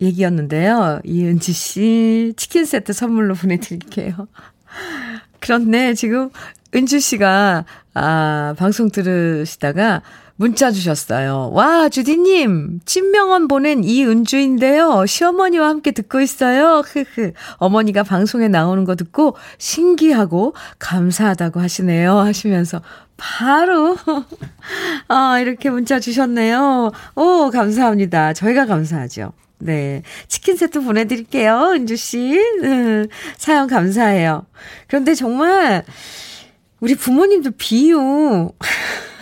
얘기였는데요. 0.00 1.00
이은지 1.04 1.52
씨 1.52 2.34
치킨 2.36 2.64
세트 2.64 2.92
선물로 2.92 3.34
보내드릴게요. 3.34 4.28
그런데 5.40 5.94
지금 5.94 6.30
은주 6.74 7.00
씨가 7.00 7.64
아 7.94 8.54
방송 8.58 8.90
들으시다가 8.90 10.02
문자 10.38 10.70
주셨어요. 10.70 11.50
와, 11.52 11.88
주디님, 11.88 12.80
친명언 12.84 13.48
보낸 13.48 13.82
이은주인데요. 13.82 15.06
시어머니와 15.06 15.68
함께 15.68 15.92
듣고 15.92 16.20
있어요. 16.20 16.82
흐흐. 16.84 17.32
어머니가 17.56 18.02
방송에 18.02 18.48
나오는 18.48 18.84
거 18.84 18.96
듣고 18.96 19.34
신기하고 19.56 20.54
감사하다고 20.78 21.60
하시네요. 21.60 22.18
하시면서 22.18 22.82
바로, 23.16 23.96
아, 25.08 25.38
이렇게 25.40 25.70
문자 25.70 25.98
주셨네요. 25.98 26.92
오, 27.14 27.50
감사합니다. 27.50 28.34
저희가 28.34 28.66
감사하죠. 28.66 29.32
네. 29.58 30.02
치킨 30.28 30.56
세트 30.56 30.82
보내드릴게요. 30.82 31.72
은주씨. 31.74 32.38
음, 32.62 33.08
사연 33.38 33.66
감사해요. 33.66 34.46
그런데 34.86 35.14
정말, 35.14 35.84
우리 36.80 36.94
부모님도 36.94 37.52
비유. 37.56 38.50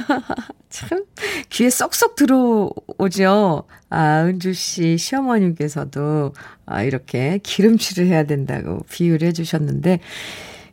참, 0.70 1.04
귀에 1.50 1.70
쏙쏙 1.70 2.16
들어오죠. 2.16 3.64
아, 3.90 4.24
은주씨 4.24 4.98
시어머님께서도, 4.98 6.32
아, 6.66 6.82
이렇게 6.82 7.38
기름칠을 7.42 8.08
해야 8.08 8.24
된다고 8.24 8.84
비유를 8.90 9.28
해주셨는데, 9.28 10.00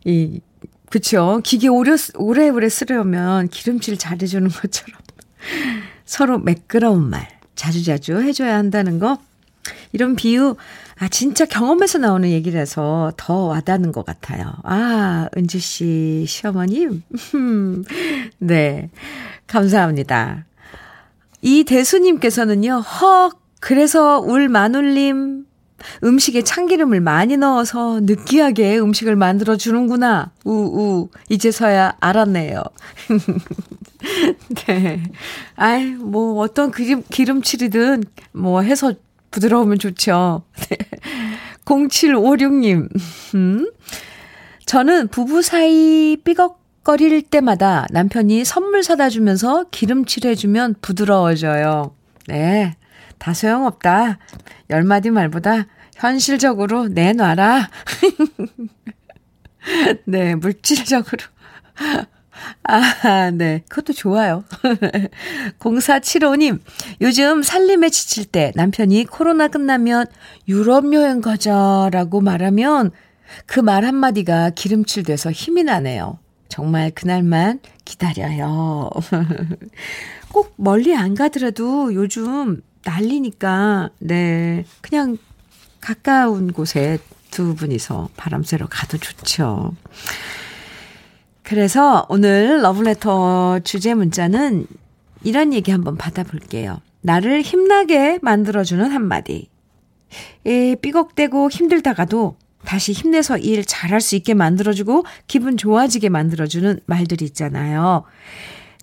이, 0.05 0.41
그쵸. 0.89 1.39
기계 1.43 1.69
오래, 1.69 1.91
오래오래 2.15 2.67
쓰려면 2.67 3.47
기름칠 3.47 3.97
잘해주는 3.97 4.49
것처럼 4.49 4.99
서로 6.05 6.37
매끄러운 6.37 7.09
말 7.09 7.27
자주자주 7.55 8.21
해줘야 8.21 8.57
한다는 8.57 8.99
거 8.99 9.17
이런 9.91 10.15
비유, 10.15 10.55
아, 10.99 11.07
진짜 11.07 11.45
경험에서 11.45 11.97
나오는 11.97 12.29
얘기라서 12.29 13.11
더 13.17 13.45
와닿는 13.45 13.91
것 13.91 14.05
같아요. 14.05 14.53
아, 14.63 15.27
은지 15.35 15.59
씨, 15.59 16.25
시어머님. 16.27 17.03
네. 18.39 18.89
감사합니다. 19.47 20.45
이 21.41 21.63
대수님께서는요, 21.63 22.83
헉, 22.85 23.39
그래서 23.59 24.19
울 24.19 24.47
마눌님, 24.47 25.45
음식에 26.03 26.43
참기름을 26.43 27.01
많이 27.01 27.37
넣어서 27.37 27.99
느끼하게 28.01 28.79
음식을 28.79 29.15
만들어 29.15 29.57
주는구나. 29.57 30.31
우우. 30.43 31.09
이제서야 31.29 31.95
알았네요. 31.99 32.61
네. 34.67 35.01
아이, 35.55 35.85
뭐, 35.85 36.39
어떤 36.41 36.71
기름, 36.71 37.03
기름칠이든 37.09 38.03
뭐 38.33 38.61
해서 38.61 38.93
부드러우면 39.31 39.79
좋죠. 39.79 40.43
0756님, 41.65 42.89
음? 43.35 43.71
저는 44.65 45.07
부부 45.07 45.41
사이 45.41 46.17
삐걱거릴 46.23 47.23
때마다 47.23 47.87
남편이 47.91 48.45
선물 48.45 48.83
사다 48.83 49.09
주면서 49.09 49.65
기름칠 49.71 50.25
해주면 50.27 50.75
부드러워져요. 50.81 51.95
네. 52.27 52.75
다 53.17 53.33
소용없다. 53.33 54.17
열 54.71 54.83
마디 54.83 55.11
말보다 55.11 55.67
현실적으로 55.95 56.87
내놔라. 56.87 57.69
네, 60.05 60.35
물질적으로. 60.35 61.23
아, 62.63 63.31
네. 63.31 63.63
그것도 63.69 63.93
좋아요. 63.93 64.43
0475님, 65.59 66.59
요즘 67.01 67.43
살림에 67.43 67.89
지칠 67.89 68.25
때 68.25 68.51
남편이 68.55 69.05
코로나 69.05 69.47
끝나면 69.47 70.05
유럽 70.47 70.93
여행 70.93 71.21
가자라고 71.21 72.21
말하면 72.21 72.91
그 73.45 73.59
말 73.61 73.85
한마디가 73.85 74.51
기름칠 74.51 75.03
돼서 75.03 75.31
힘이 75.31 75.63
나네요. 75.63 76.19
정말 76.49 76.91
그날만 76.91 77.59
기다려요. 77.85 78.89
꼭 80.33 80.53
멀리 80.57 80.95
안 80.95 81.15
가더라도 81.15 81.93
요즘 81.93 82.61
난리니까, 82.83 83.89
네. 83.99 84.65
그냥 84.81 85.17
가까운 85.79 86.51
곳에 86.51 86.97
두 87.31 87.55
분이서 87.55 88.09
바람 88.17 88.43
쐬러 88.43 88.67
가도 88.69 88.97
좋죠. 88.97 89.73
그래서 91.51 92.05
오늘 92.07 92.61
러브레터 92.61 93.59
주제 93.65 93.93
문자는 93.93 94.67
이런 95.25 95.51
얘기 95.51 95.69
한번 95.71 95.97
받아볼게요. 95.97 96.79
나를 97.01 97.41
힘나게 97.41 98.19
만들어주는 98.21 98.89
한마디. 98.89 99.49
에, 100.45 100.75
삐걱대고 100.75 101.49
힘들다가도 101.49 102.37
다시 102.63 102.93
힘내서 102.93 103.37
일 103.37 103.65
잘할 103.65 103.99
수 103.99 104.15
있게 104.15 104.33
만들어주고 104.33 105.03
기분 105.27 105.57
좋아지게 105.57 106.07
만들어주는 106.07 106.79
말들이 106.85 107.25
있잖아요. 107.25 108.05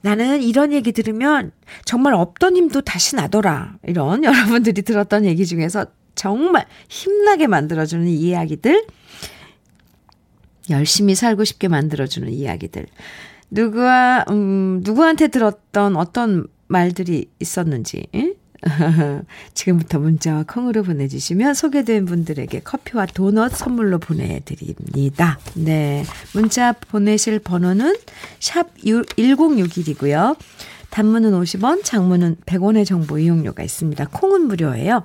나는 0.02 0.42
이런 0.42 0.74
얘기 0.74 0.92
들으면 0.92 1.52
정말 1.86 2.12
없던 2.12 2.54
힘도 2.54 2.82
다시 2.82 3.16
나더라. 3.16 3.76
이런 3.86 4.24
여러분들이 4.24 4.82
들었던 4.82 5.24
얘기 5.24 5.46
중에서 5.46 5.86
정말 6.14 6.66
힘나게 6.90 7.46
만들어주는 7.46 8.06
이야기들, 8.08 8.84
열심히 10.70 11.14
살고 11.14 11.44
싶게 11.44 11.68
만들어주는 11.68 12.30
이야기들, 12.30 12.86
누구와, 13.50 14.24
음, 14.30 14.80
누구한테 14.84 15.28
들었던 15.28 15.96
어떤 15.96 16.46
말들이 16.66 17.30
있었는지, 17.40 18.06
응? 18.14 18.34
지금부터 19.54 19.98
문자와 20.00 20.44
콩으로 20.46 20.82
보내주시면 20.82 21.54
소개된 21.54 22.04
분들에게 22.06 22.60
커피와 22.60 23.06
도넛 23.06 23.52
선물로 23.52 23.98
보내드립니다. 23.98 25.38
네. 25.54 26.04
문자 26.34 26.72
보내실 26.72 27.38
번호는 27.38 27.96
샵 28.40 28.76
1061이고요. 28.78 30.36
단문은 30.90 31.32
50원, 31.32 31.84
장문은 31.84 32.36
100원의 32.46 32.84
정보 32.84 33.18
이용료가 33.18 33.62
있습니다. 33.62 34.06
콩은 34.06 34.48
무료예요. 34.48 35.04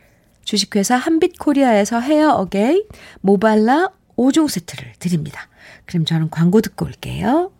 주식회사 0.43 0.95
한빛코리아에서 0.95 1.99
헤어 1.99 2.31
어게인 2.31 2.85
모발라 3.21 3.89
5종 4.17 4.49
세트를 4.49 4.93
드립니다. 4.99 5.47
그럼 5.85 6.05
저는 6.05 6.29
광고 6.29 6.61
듣고 6.61 6.85
올게요. 6.85 7.51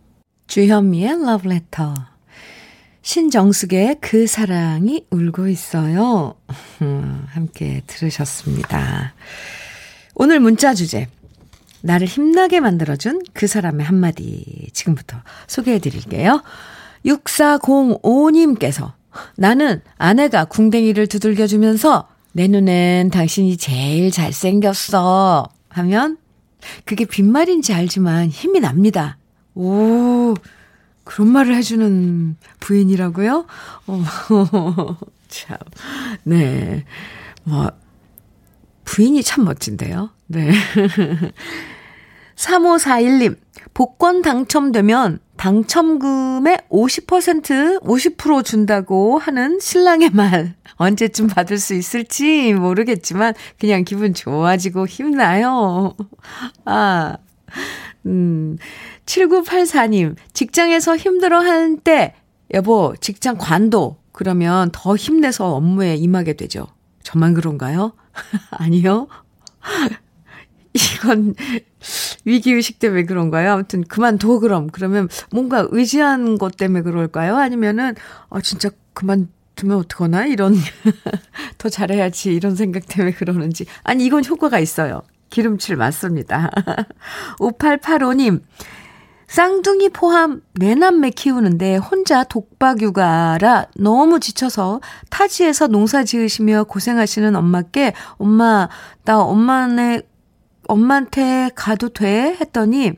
주현미의 0.46 1.24
러브레터. 1.24 1.94
신정숙의 3.02 3.96
그 4.00 4.26
사랑이 4.26 5.06
울고 5.10 5.48
있어요. 5.48 6.34
함께 7.28 7.82
들으셨습니다. 7.86 9.14
오늘 10.14 10.40
문자 10.40 10.72
주제. 10.74 11.08
나를 11.82 12.06
힘나게 12.06 12.60
만들어준 12.60 13.22
그 13.32 13.48
사람의 13.48 13.84
한마디. 13.84 14.68
지금부터 14.72 15.16
소개해 15.48 15.80
드릴게요. 15.80 16.42
6405님께서 17.04 18.92
나는 19.36 19.82
아내가 19.98 20.44
궁뎅이를 20.44 21.08
두들겨주면서 21.08 22.08
내 22.32 22.48
눈엔 22.48 23.10
당신이 23.10 23.56
제일 23.56 24.10
잘생겼어. 24.10 25.48
하면 25.68 26.18
그게 26.84 27.04
빈말인지 27.04 27.72
알지만 27.72 28.28
힘이 28.28 28.60
납니다. 28.60 29.18
오, 29.54 30.34
그런 31.04 31.28
말을 31.28 31.54
해주는 31.56 32.36
부인이라고요? 32.60 33.46
어, 33.86 34.04
참. 35.28 35.58
네. 36.24 36.84
뭐, 37.44 37.70
부인이 38.84 39.22
참 39.22 39.44
멋진데요. 39.44 40.10
네. 40.26 40.52
3541님, 42.36 43.36
복권 43.74 44.22
당첨되면 44.22 45.20
당첨금의 45.42 46.56
50%, 46.70 47.82
50% 47.82 48.44
준다고 48.44 49.18
하는 49.18 49.58
신랑의 49.58 50.10
말. 50.10 50.54
언제쯤 50.76 51.26
받을 51.26 51.58
수 51.58 51.74
있을지 51.74 52.54
모르겠지만, 52.54 53.34
그냥 53.58 53.82
기분 53.82 54.14
좋아지고 54.14 54.86
힘나요. 54.86 55.96
아, 56.64 57.16
음, 58.06 58.56
7984님, 59.04 60.14
직장에서 60.32 60.96
힘들어 60.96 61.40
하는 61.40 61.80
때, 61.80 62.14
여보, 62.54 62.94
직장 63.00 63.36
관도. 63.36 63.96
그러면 64.12 64.70
더 64.72 64.94
힘내서 64.94 65.56
업무에 65.56 65.96
임하게 65.96 66.34
되죠. 66.34 66.68
저만 67.02 67.34
그런가요? 67.34 67.94
아니요. 68.52 69.08
이건 70.74 71.34
위기의식 72.24 72.78
때문에 72.78 73.04
그런가요? 73.04 73.52
아무튼 73.52 73.84
그만둬 73.84 74.38
그럼. 74.40 74.68
그러면 74.70 75.08
뭔가 75.30 75.66
의지한 75.70 76.38
것 76.38 76.56
때문에 76.56 76.82
그럴까요? 76.82 77.36
아니면은, 77.36 77.94
아, 78.30 78.40
진짜 78.40 78.70
그만두면 78.94 79.78
어떡하나? 79.78 80.26
이런, 80.26 80.54
더 81.58 81.68
잘해야지. 81.68 82.34
이런 82.34 82.56
생각 82.56 82.86
때문에 82.86 83.12
그러는지. 83.14 83.66
아니, 83.82 84.06
이건 84.06 84.24
효과가 84.24 84.58
있어요. 84.58 85.02
기름칠 85.30 85.76
맞습니다. 85.76 86.50
5885님, 87.40 88.42
쌍둥이 89.32 89.88
포함 89.88 90.42
내남매 90.56 91.08
키우는데 91.08 91.76
혼자 91.76 92.22
독박 92.22 92.82
육아라 92.82 93.64
너무 93.76 94.20
지쳐서 94.20 94.82
타지에서 95.08 95.68
농사 95.68 96.04
지으시며 96.04 96.64
고생하시는 96.64 97.34
엄마께 97.34 97.94
엄마 98.18 98.68
나 99.04 99.20
엄마네 99.20 100.02
엄마한테 100.72 101.50
가도 101.54 101.90
돼? 101.90 102.34
했더니 102.40 102.92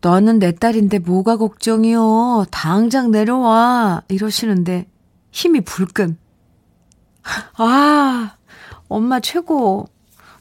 너는 0.00 0.38
내 0.38 0.52
딸인데 0.52 1.00
뭐가 1.00 1.36
걱정이요. 1.36 2.46
당장 2.50 3.10
내려와. 3.10 4.02
이러시는데 4.08 4.86
힘이 5.30 5.60
불끈. 5.60 6.16
아, 7.58 8.36
엄마 8.88 9.20
최고. 9.20 9.88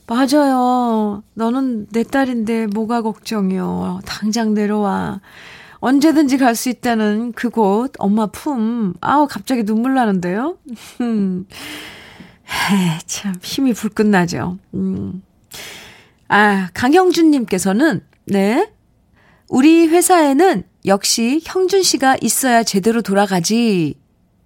맞아요. 0.08 1.24
너는 1.34 1.88
내 1.88 2.04
딸인데 2.04 2.68
뭐가 2.68 3.02
걱정이요. 3.02 4.00
당장 4.06 4.54
내려와. 4.54 5.20
언제든지 5.80 6.38
갈 6.38 6.56
수 6.56 6.70
있다는 6.70 7.34
그곳, 7.34 7.92
엄마 8.00 8.28
품. 8.28 8.94
아우, 9.02 9.28
갑자기 9.28 9.64
눈물 9.64 9.96
나는데요? 9.96 10.58
참, 13.06 13.36
힘이 13.42 13.74
불끈 13.74 14.12
나죠. 14.12 14.58
음. 14.74 15.22
아, 16.28 16.70
강형준님께서는, 16.74 18.02
네. 18.26 18.72
우리 19.48 19.88
회사에는 19.88 20.64
역시 20.86 21.42
형준 21.44 21.84
씨가 21.84 22.18
있어야 22.22 22.64
제대로 22.64 23.02
돌아가지. 23.02 23.96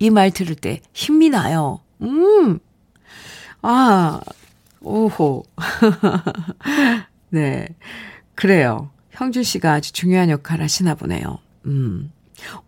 이 0.02 0.10
말 0.10 0.32
들을 0.32 0.56
때 0.56 0.80
힘이 0.94 1.30
나요. 1.30 1.82
음. 2.02 2.60
아, 3.62 4.22
오호. 4.82 5.44
네. 7.32 7.68
그래요. 8.36 8.92
형준 9.12 9.44
씨가 9.44 9.74
아주 9.74 9.92
중요한 9.92 10.30
역할 10.30 10.62
하시나 10.62 10.96
보네요. 10.96 11.40
음. 11.66 12.12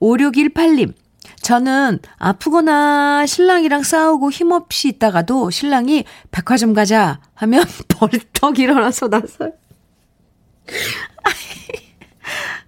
5618님. 0.02 0.94
저는 1.42 2.00
아프거나 2.18 3.26
신랑이랑 3.26 3.84
싸우고 3.84 4.32
힘없이 4.32 4.90
있다가도 4.90 5.50
신랑이 5.50 6.06
백화점 6.32 6.74
가자 6.74 7.20
하면 7.34 7.64
벌떡 7.90 8.60
일어나서 8.60 9.08
나서요. 9.08 9.52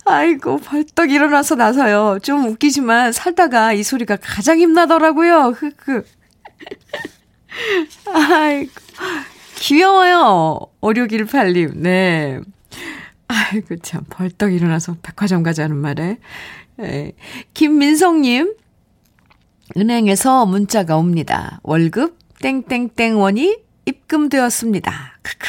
아이고, 0.06 0.58
벌떡 0.58 1.12
일어나서 1.12 1.56
나서요. 1.56 2.20
좀 2.22 2.46
웃기지만 2.46 3.14
살다가 3.14 3.74
이 3.74 3.84
소리가 3.84 4.18
가장 4.18 4.60
힘나더라고요. 4.60 5.56
흑흑. 5.56 6.06
아이고. 8.14 8.72
귀여워요. 9.56 10.60
5618님. 10.82 11.78
네. 11.78 12.40
아이고, 13.30 13.78
참. 13.78 14.04
벌떡 14.10 14.52
일어나서 14.52 14.98
백화점 15.02 15.42
가자는 15.42 15.78
말에. 15.78 16.18
네. 16.76 17.14
김민성님. 17.54 18.56
은행에서 19.78 20.45
문자가 20.45 20.97
옵니다. 20.97 21.60
월급 21.63 22.17
땡땡땡 22.41 23.19
원이 23.19 23.58
입금되었습니다. 23.86 25.19
크크. 25.21 25.47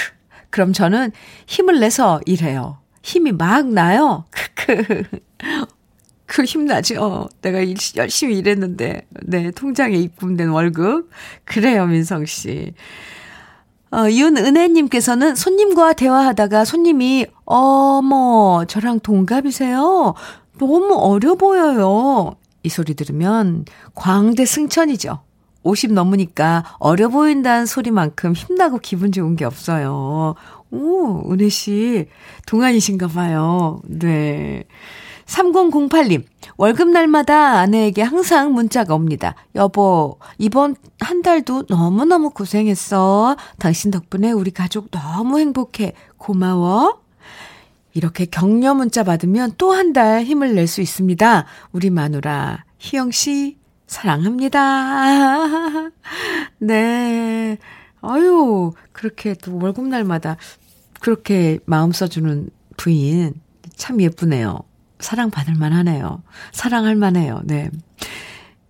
그럼 0.51 0.73
저는 0.73 1.11
힘을 1.47 1.81
내서 1.81 2.21
일해요. 2.27 2.79
힘이 3.03 3.33
막 3.33 3.67
나요. 3.67 4.25
크크. 4.31 5.03
그 6.27 6.45
힘나죠. 6.45 7.29
내가 7.43 7.59
열심히 7.97 8.39
일했는데, 8.39 9.07
네, 9.23 9.51
통장에 9.51 9.97
입금된 9.97 10.49
월급. 10.49 11.11
그래요, 11.45 11.87
민성 11.87 12.25
씨. 12.25 12.73
어, 13.93 14.11
윤은혜님께서는 14.11 15.37
손님과 15.37 15.93
대화하다가 15.93 16.65
손님이, 16.65 17.27
어머, 17.45 18.65
저랑 18.67 19.01
동갑이세요? 19.01 20.15
너무 20.59 20.95
어려 20.95 21.35
보여요. 21.35 22.37
이 22.65 22.69
소리 22.69 22.95
들으면 22.95 23.67
광대 23.95 24.45
승천이죠. 24.45 25.21
50 25.63 25.93
넘으니까 25.93 26.65
어려 26.79 27.09
보인다는 27.09 27.67
소리만큼 27.67 28.33
힘나고 28.33 28.79
기분 28.79 29.13
좋은 29.13 29.37
게 29.37 29.45
없어요. 29.45 30.35
오, 30.71 31.33
은혜 31.33 31.49
씨, 31.49 32.09
동안이신가 32.47 33.09
봐요. 33.09 33.81
네. 33.85 34.65
3008님, 35.27 36.25
월급날마다 36.59 37.59
아내에게 37.59 38.03
항상 38.03 38.53
문자가 38.53 38.95
옵니다. 38.95 39.35
여보, 39.55 40.19
이번 40.39 40.77
한 41.01 41.23
달도 41.23 41.65
너무너무 41.69 42.31
고생했어. 42.31 43.37
당신 43.59 43.91
덕분에 43.91 44.33
우리 44.33 44.51
가족 44.51 44.91
너무 44.91 45.39
행복해. 45.39 45.95
고마워. 46.19 47.04
이렇게 47.95 48.25
격려 48.27 48.75
문자 48.75 49.05
받으면 49.05 49.53
또 49.59 49.73
한 49.73 49.93
달 49.93 50.25
힘을 50.25 50.55
낼 50.55 50.67
수 50.67 50.81
있습니다. 50.81 51.45
우리 51.73 51.91
마누라, 51.91 52.65
희영 52.79 53.11
씨, 53.13 53.59
사랑합니다. 53.87 55.91
네. 56.59 57.59
아유, 58.01 58.73
그렇게 58.93 59.35
또 59.35 59.57
월급날마다 59.59 60.37
그렇게 61.01 61.59
마음 61.67 61.93
써주는 61.93 62.51
부인 62.77 63.35
참 63.77 64.01
예쁘네요. 64.01 64.59
사랑받을 64.99 65.55
만하네요. 65.55 66.23
사랑할 66.53 66.97
만해요. 66.97 67.43
네. 67.45 67.71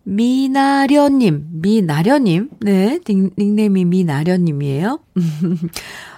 미나련님, 0.03 1.47
미나련님, 1.51 2.51
네, 2.61 3.01
닉네임이 3.09 3.87
미나련님이에요. 3.87 4.99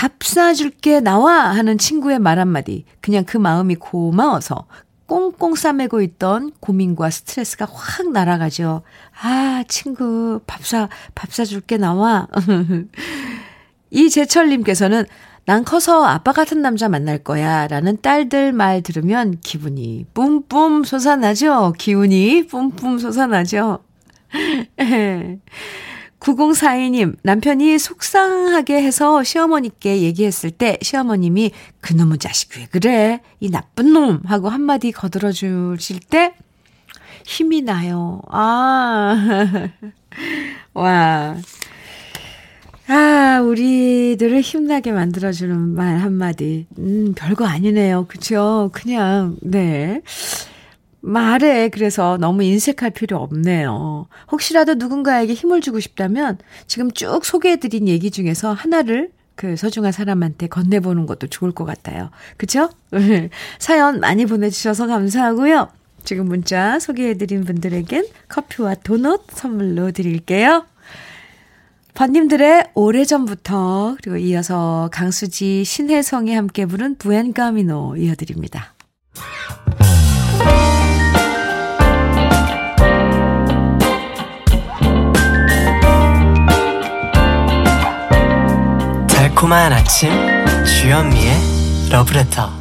밥 0.00 0.12
사줄게 0.22 1.00
나와 1.00 1.50
하는 1.50 1.76
친구의 1.76 2.20
말 2.20 2.38
한마디. 2.38 2.86
그냥 3.02 3.24
그 3.26 3.36
마음이 3.36 3.74
고마워서 3.74 4.64
꽁꽁 5.04 5.54
싸매고 5.54 6.00
있던 6.00 6.52
고민과 6.58 7.10
스트레스가 7.10 7.68
확 7.70 8.10
날아가죠. 8.10 8.80
아, 9.20 9.62
친구, 9.68 10.40
밥 10.46 10.64
사, 10.64 10.88
밥 11.14 11.34
사줄게 11.34 11.76
나와. 11.76 12.28
이재철님께서는 13.90 15.04
난 15.44 15.64
커서 15.66 16.06
아빠 16.06 16.32
같은 16.32 16.62
남자 16.62 16.88
만날 16.88 17.18
거야. 17.18 17.66
라는 17.66 18.00
딸들 18.00 18.52
말 18.52 18.80
들으면 18.80 19.36
기분이 19.42 20.06
뿜뿜 20.14 20.84
솟아나죠? 20.84 21.74
기운이 21.76 22.46
뿜뿜 22.46 22.98
솟아나죠? 22.98 23.80
9042님, 26.20 27.16
남편이 27.22 27.78
속상하게 27.78 28.82
해서 28.82 29.24
시어머니께 29.24 30.02
얘기했을 30.02 30.50
때 30.50 30.78
시어머님이 30.82 31.50
그놈의 31.80 32.18
자식 32.18 32.56
왜 32.58 32.66
그래? 32.70 33.20
이 33.40 33.50
나쁜 33.50 33.92
놈! 33.92 34.20
하고 34.26 34.48
한마디 34.50 34.92
거들어 34.92 35.32
주실 35.32 36.00
때 36.00 36.34
힘이 37.24 37.62
나요. 37.62 38.20
아, 38.28 39.16
와. 40.74 41.36
아, 42.88 43.40
우리들을 43.42 44.40
힘나게 44.40 44.90
만들어주는 44.92 45.74
말 45.74 45.98
한마디. 45.98 46.66
음, 46.78 47.14
별거 47.16 47.46
아니네요. 47.46 48.06
그쵸? 48.08 48.70
그냥, 48.72 49.36
네. 49.42 50.02
말에 51.00 51.68
그래서 51.68 52.18
너무 52.18 52.42
인색할 52.42 52.90
필요 52.90 53.18
없네요. 53.18 54.06
혹시라도 54.30 54.74
누군가에게 54.74 55.34
힘을 55.34 55.60
주고 55.60 55.80
싶다면 55.80 56.38
지금 56.66 56.90
쭉 56.90 57.24
소개해드린 57.24 57.88
얘기 57.88 58.10
중에서 58.10 58.52
하나를 58.52 59.10
그 59.34 59.56
소중한 59.56 59.92
사람한테 59.92 60.48
건네보는 60.48 61.06
것도 61.06 61.28
좋을 61.28 61.52
것 61.52 61.64
같아요. 61.64 62.10
그쵸? 62.36 62.68
사연 63.58 64.00
많이 64.00 64.26
보내주셔서 64.26 64.86
감사하고요. 64.86 65.68
지금 66.04 66.26
문자 66.26 66.78
소개해드린 66.78 67.44
분들에겐 67.44 68.06
커피와 68.28 68.74
도넛 68.74 69.22
선물로 69.30 69.92
드릴게요. 69.92 70.66
번님들의 71.94 72.70
오래전부터 72.74 73.96
그리고 74.02 74.16
이어서 74.18 74.88
강수지 74.92 75.64
신혜성이 75.64 76.34
함께 76.34 76.66
부른 76.66 76.96
부엔가미노 76.96 77.96
이어드립니다. 77.96 78.74
달콤한 89.40 89.72
아침 89.72 90.10
주현미의 90.66 91.90
러브레터 91.90 92.52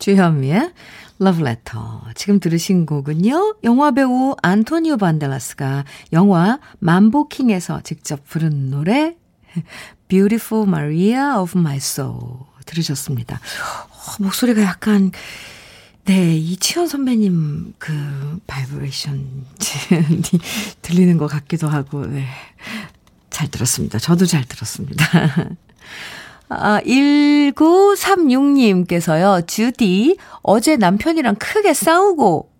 주현미의 0.00 0.72
러브레터. 1.20 2.06
지금 2.16 2.40
들으신 2.40 2.86
곡은요. 2.86 3.58
영화배우 3.62 4.34
안토니오 4.42 4.96
반델라스가 4.96 5.84
영화 6.12 6.58
맘보킹에서 6.80 7.82
직접 7.82 8.28
부른 8.28 8.70
노래 8.70 9.14
Beautiful 10.08 10.66
Maria 10.66 11.38
of 11.38 11.56
My 11.56 11.76
Soul 11.76 12.40
들으셨습니다. 12.66 13.36
어, 13.36 14.22
목소리가 14.24 14.60
약간 14.60 15.12
네, 16.06 16.36
이치현 16.36 16.88
선배님 16.88 17.74
그 17.78 18.40
바이브레이션이 18.48 19.24
들리는 20.82 21.16
것 21.16 21.28
같기도 21.28 21.68
하고 21.68 22.04
네. 22.06 22.26
잘 23.34 23.48
들었습니다. 23.48 23.98
저도 23.98 24.24
잘 24.26 24.44
들었습니다. 24.44 25.04
아, 26.48 26.80
1936님께서요, 26.82 29.44
주디, 29.46 30.16
어제 30.42 30.76
남편이랑 30.76 31.36
크게 31.36 31.72
싸우고, 31.74 32.50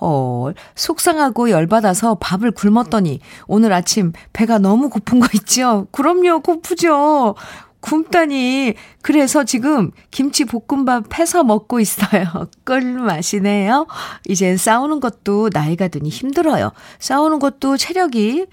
헐, 0.00 0.54
속상하고 0.76 1.50
열받아서 1.50 2.18
밥을 2.20 2.52
굶었더니, 2.52 3.18
오늘 3.48 3.72
아침 3.72 4.12
배가 4.32 4.58
너무 4.58 4.88
고픈 4.88 5.18
거 5.18 5.26
있죠? 5.34 5.88
그럼요, 5.90 6.42
고프죠? 6.42 7.34
굶다니. 7.80 8.74
그래서 9.02 9.42
지금 9.44 9.90
김치 10.10 10.44
볶음밥 10.44 11.18
해서 11.18 11.42
먹고 11.42 11.80
있어요. 11.80 12.48
꿀맛이네요. 12.66 13.86
이젠 14.28 14.58
싸우는 14.58 15.00
것도 15.00 15.50
나이가 15.52 15.88
드니 15.88 16.08
힘들어요. 16.08 16.70
싸우는 16.98 17.40
것도 17.40 17.76
체력이 17.78 18.46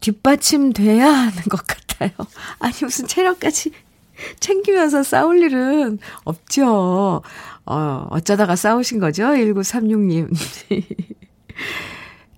뒷받침돼야 0.00 1.06
하는 1.06 1.42
것 1.44 1.66
같아요. 1.66 2.10
아니, 2.58 2.74
무슨 2.82 3.06
체력까지 3.06 3.72
챙기면서 4.40 5.02
싸울 5.02 5.42
일은 5.42 5.98
없죠. 6.24 7.22
어, 7.66 8.06
어쩌다가 8.10 8.56
싸우신 8.56 8.98
거죠? 8.98 9.24
1936님. 9.24 10.28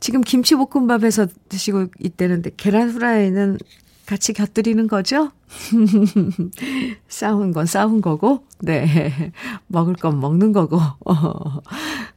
지금 0.01 0.23
김치볶음밥에서 0.23 1.27
드시고 1.49 1.87
있다는데 1.99 2.51
계란 2.57 2.91
후라이는 2.91 3.59
같이 4.07 4.33
곁들이는 4.33 4.89
거죠? 4.89 5.31
싸운 7.07 7.53
건 7.53 7.67
싸운 7.67 8.01
거고, 8.01 8.45
네. 8.59 9.33
먹을 9.69 9.95
건 9.95 10.19
먹는 10.19 10.53
거고. 10.53 10.81
어. 11.05 11.61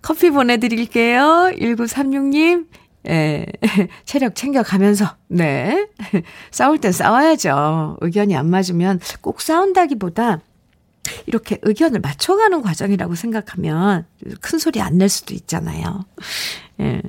커피 0.02 0.32
보내드릴게요. 0.32 1.52
1936님. 1.56 2.66
예, 3.10 3.46
체력 4.06 4.36
챙겨가면서, 4.36 5.16
네. 5.28 5.88
싸울 6.52 6.78
땐 6.80 6.92
싸워야죠. 6.92 7.98
의견이 8.02 8.36
안 8.36 8.50
맞으면 8.50 9.00
꼭 9.22 9.42
싸운다기보다 9.42 10.40
이렇게 11.26 11.58
의견을 11.64 12.00
맞춰가는 12.00 12.62
과정이라고 12.62 13.16
생각하면 13.16 14.06
큰 14.42 14.60
소리 14.60 14.80
안 14.82 14.98
낼 14.98 15.10
수도 15.10 15.34
있잖아요. 15.34 16.06
예. 16.80 17.02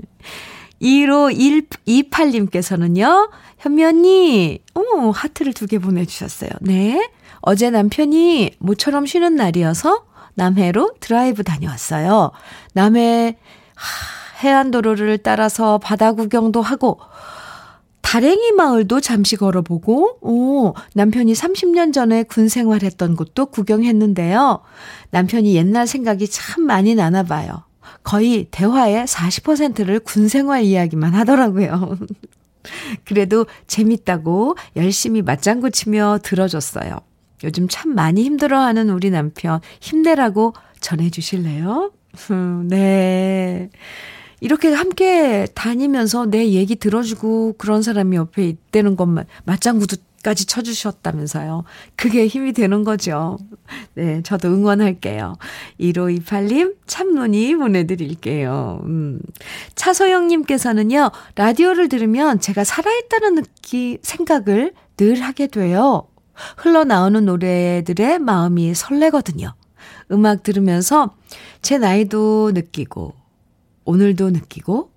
1528님께서는요, 0.82 3.30
현미 3.59 3.84
언니, 3.84 4.61
어, 4.74 5.11
하트를 5.11 5.53
두 5.53 5.66
개 5.66 5.78
보내주셨어요. 5.78 6.51
네. 6.61 7.11
어제 7.40 7.70
남편이 7.70 8.53
모처럼 8.59 9.07
쉬는 9.07 9.36
날이어서 9.36 10.05
남해로 10.34 10.95
드라이브 11.01 11.45
다녀왔어요. 11.45 12.32
남해, 12.72 13.36
하, 13.74 14.24
해안도로를 14.43 15.18
따라서 15.18 15.78
바다 15.78 16.12
구경도 16.12 16.62
하고, 16.62 16.99
다랭이 18.03 18.53
마을도 18.53 19.01
잠시 19.01 19.37
걸어보고, 19.37 20.18
오, 20.20 20.74
남편이 20.95 21.32
30년 21.32 21.93
전에 21.93 22.22
군 22.22 22.49
생활했던 22.49 23.16
곳도 23.16 23.47
구경했는데요. 23.47 24.61
남편이 25.11 25.55
옛날 25.57 25.87
생각이 25.87 26.28
참 26.28 26.64
많이 26.64 26.95
나나 26.95 27.22
봐요. 27.22 27.64
거의 28.03 28.47
대화의 28.51 29.07
40%를 29.07 29.99
군 30.01 30.28
생활 30.28 30.62
이야기만 30.62 31.14
하더라고요. 31.14 31.99
그래도 33.05 33.47
재밌다고 33.66 34.57
열심히 34.76 35.22
맞장구 35.22 35.70
치며 35.70 36.18
들어줬어요. 36.22 36.99
요즘 37.43 37.68
참 37.68 37.95
많이 37.95 38.22
힘들어하는 38.22 38.91
우리 38.91 39.11
남편 39.11 39.61
힘내라고 39.80 40.55
전해주실래요? 40.80 41.93
네. 42.68 43.70
이렇게 44.45 44.70
함께 44.74 45.47
다니면서 45.55 46.26
내 46.26 46.51
얘기 46.51 46.76
들어주고 46.76 47.55
그런 47.57 47.80
사람이 47.80 48.14
옆에 48.14 48.47
있다는 48.47 48.95
것만 48.95 49.24
맞장구도 49.45 49.97
까지 50.22 50.45
쳐주셨다면서요. 50.45 51.64
그게 51.97 52.26
힘이 52.26 52.53
되는 52.53 52.84
거죠. 52.84 53.38
네, 53.95 54.22
저도 54.22 54.49
응원할게요. 54.49 55.36
1528님, 55.80 56.76
참눈이 56.86 57.57
보내드릴게요. 57.57 58.82
음. 58.84 59.20
차소영님께서는요, 59.76 61.11
라디오를 61.36 61.88
들으면 61.88 62.38
제가 62.38 62.64
살아있다는 62.64 63.36
느끼, 63.36 63.99
생각을 64.03 64.72
늘 64.99 65.22
하게 65.22 65.47
돼요. 65.47 66.07
흘러나오는 66.57 67.24
노래들의 67.24 68.18
마음이 68.18 68.74
설레거든요. 68.74 69.55
음악 70.11 70.42
들으면서 70.42 71.14
제 71.62 71.78
나이도 71.78 72.53
느끼고, 72.55 73.24
오늘도 73.85 74.30
느끼고, 74.30 74.91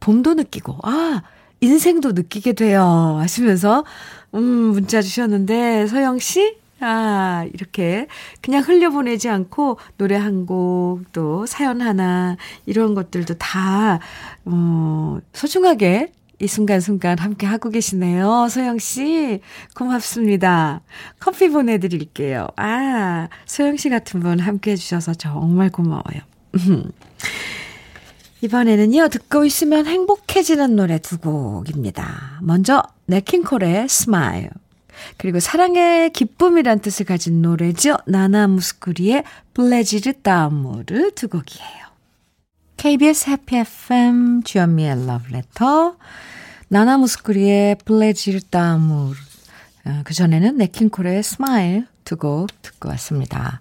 봄도 0.00 0.34
느끼고, 0.34 0.78
아, 0.82 1.22
인생도 1.60 2.12
느끼게 2.12 2.52
돼요. 2.52 3.16
하시면서, 3.20 3.84
음, 4.34 4.40
문자 4.40 5.02
주셨는데, 5.02 5.86
서영 5.86 6.18
씨? 6.18 6.56
아, 6.80 7.44
이렇게 7.52 8.06
그냥 8.40 8.62
흘려보내지 8.62 9.28
않고 9.28 9.78
노래 9.96 10.16
한 10.16 10.46
곡, 10.46 11.02
또 11.12 11.46
사연 11.46 11.80
하나, 11.80 12.36
이런 12.66 12.94
것들도 12.94 13.34
다, 13.34 13.98
어, 14.44 15.18
소중하게 15.32 16.12
이 16.40 16.46
순간순간 16.46 17.18
함께 17.18 17.46
하고 17.46 17.68
계시네요. 17.68 18.46
소영 18.48 18.78
씨, 18.78 19.40
고맙습니다. 19.74 20.82
커피 21.18 21.48
보내드릴게요. 21.48 22.46
아, 22.56 23.28
소영 23.44 23.76
씨 23.76 23.88
같은 23.88 24.20
분 24.20 24.38
함께 24.38 24.72
해주셔서 24.72 25.14
정말 25.14 25.70
고마워요. 25.70 26.20
이번에는요, 28.40 29.08
듣고 29.08 29.44
있으면 29.44 29.86
행복해지는 29.86 30.76
노래 30.76 30.98
두 30.98 31.18
곡입니다. 31.18 32.38
먼저, 32.42 32.82
냇킹콜의 33.06 33.88
Smile. 33.88 34.50
그리고 35.16 35.40
사랑의 35.40 36.10
기쁨이란 36.10 36.80
뜻을 36.80 37.06
가진 37.06 37.40
노래죠. 37.42 37.96
나나 38.06 38.48
무스쿠리의 38.48 39.24
Plaisir 39.54 40.14
d'amour 40.22 41.12
두 41.12 41.28
곡이에요. 41.28 41.88
KBS 42.76 43.30
해피 43.30 43.56
FM 43.56 44.42
주현미의 44.42 45.06
러브레터 45.06 45.96
나나 46.68 46.98
무스쿠리의 46.98 47.76
Plaisir 47.84 48.40
d'amour 48.50 49.14
그 50.04 50.14
전에는 50.14 50.56
냇킹콜의 50.58 51.22
Smile 51.22 51.86
두 52.04 52.16
곡 52.16 52.48
듣고 52.62 52.88
왔습니다. 52.90 53.60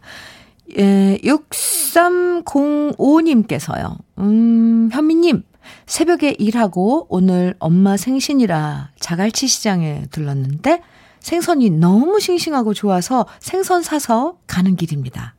예, 0.77 1.17
6305님께서요. 1.23 3.97
음, 4.19 4.89
현미님, 4.91 5.43
새벽에 5.85 6.35
일하고 6.37 7.07
오늘 7.09 7.55
엄마 7.59 7.95
생신이라 7.97 8.91
자갈치 8.99 9.47
시장에 9.47 10.05
들렀는데 10.11 10.81
생선이 11.19 11.71
너무 11.71 12.19
싱싱하고 12.19 12.73
좋아서 12.73 13.25
생선 13.39 13.83
사서 13.83 14.37
가는 14.47 14.75
길입니다. 14.75 15.35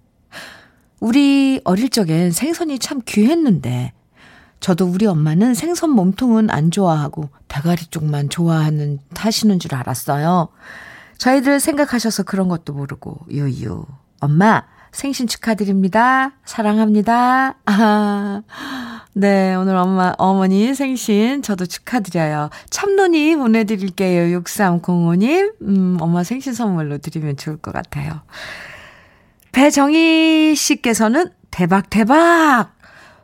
우리 1.01 1.61
어릴 1.64 1.91
적엔 1.91 2.33
생선이 2.33 2.79
참 2.79 3.01
귀했는데 3.07 3.93
저도 4.61 4.87
우리 4.87 5.07
엄마는 5.07 5.55
생선 5.55 5.91
몸통은 5.91 6.51
안 6.51 6.70
좋아하고 6.70 7.31
대가리 7.47 7.87
쪽만 7.87 8.29
좋아하는 8.29 8.99
하시는 9.14 9.59
줄 9.59 9.74
알았어요. 9.74 10.49
저희들 11.18 11.61
생각하셔서 11.61 12.24
그런 12.24 12.49
것도 12.49 12.72
모르고 12.72 13.18
유유. 13.31 13.85
엄마 14.20 14.64
생신 14.93 15.26
축하드립니다. 15.26 16.32
사랑합니다. 16.45 17.57
아, 17.66 18.43
네, 19.12 19.55
오늘 19.55 19.76
엄마, 19.76 20.14
어머니 20.18 20.74
생신 20.74 21.43
저도 21.43 21.66
축하드려요. 21.66 22.51
참론이 22.70 23.36
보내드릴게요. 23.36 24.39
6305님. 24.41 25.55
음, 25.62 25.99
엄마 26.01 26.24
생신 26.24 26.53
선물로 26.53 26.99
드리면 26.99 27.36
좋을 27.36 27.57
것 27.59 27.72
같아요. 27.72 28.22
배정희 29.53 30.55
씨께서는 30.55 31.30
대박, 31.51 31.91
대박! 31.91 32.72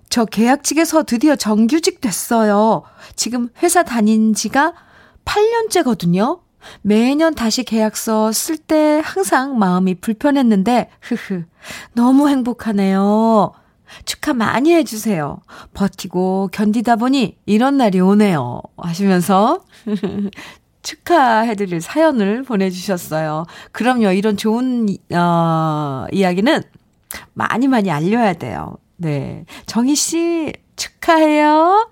저 0.08 0.24
계약직에서 0.24 1.02
드디어 1.04 1.34
정규직 1.36 2.00
됐어요. 2.00 2.84
지금 3.16 3.48
회사 3.62 3.82
다닌 3.82 4.32
지가 4.32 4.74
8년째거든요. 5.24 6.43
매년 6.82 7.34
다시 7.34 7.64
계약서 7.64 8.32
쓸 8.32 8.56
때 8.56 9.00
항상 9.04 9.58
마음이 9.58 9.96
불편했는데, 9.96 10.90
흐흐, 11.00 11.44
너무 11.92 12.28
행복하네요. 12.28 13.52
축하 14.04 14.32
많이 14.34 14.72
해주세요. 14.74 15.40
버티고 15.74 16.48
견디다 16.52 16.96
보니 16.96 17.36
이런 17.46 17.76
날이 17.76 18.00
오네요. 18.00 18.60
하시면서 18.76 19.60
축하해드릴 20.82 21.80
사연을 21.80 22.42
보내주셨어요. 22.42 23.46
그럼요, 23.72 24.12
이런 24.12 24.36
좋은, 24.36 24.86
어, 25.12 26.06
이야기는 26.12 26.62
많이 27.32 27.68
많이 27.68 27.90
알려야 27.90 28.34
돼요. 28.34 28.76
네. 28.96 29.44
정희 29.66 29.94
씨, 29.94 30.52
축하해요. 30.76 31.90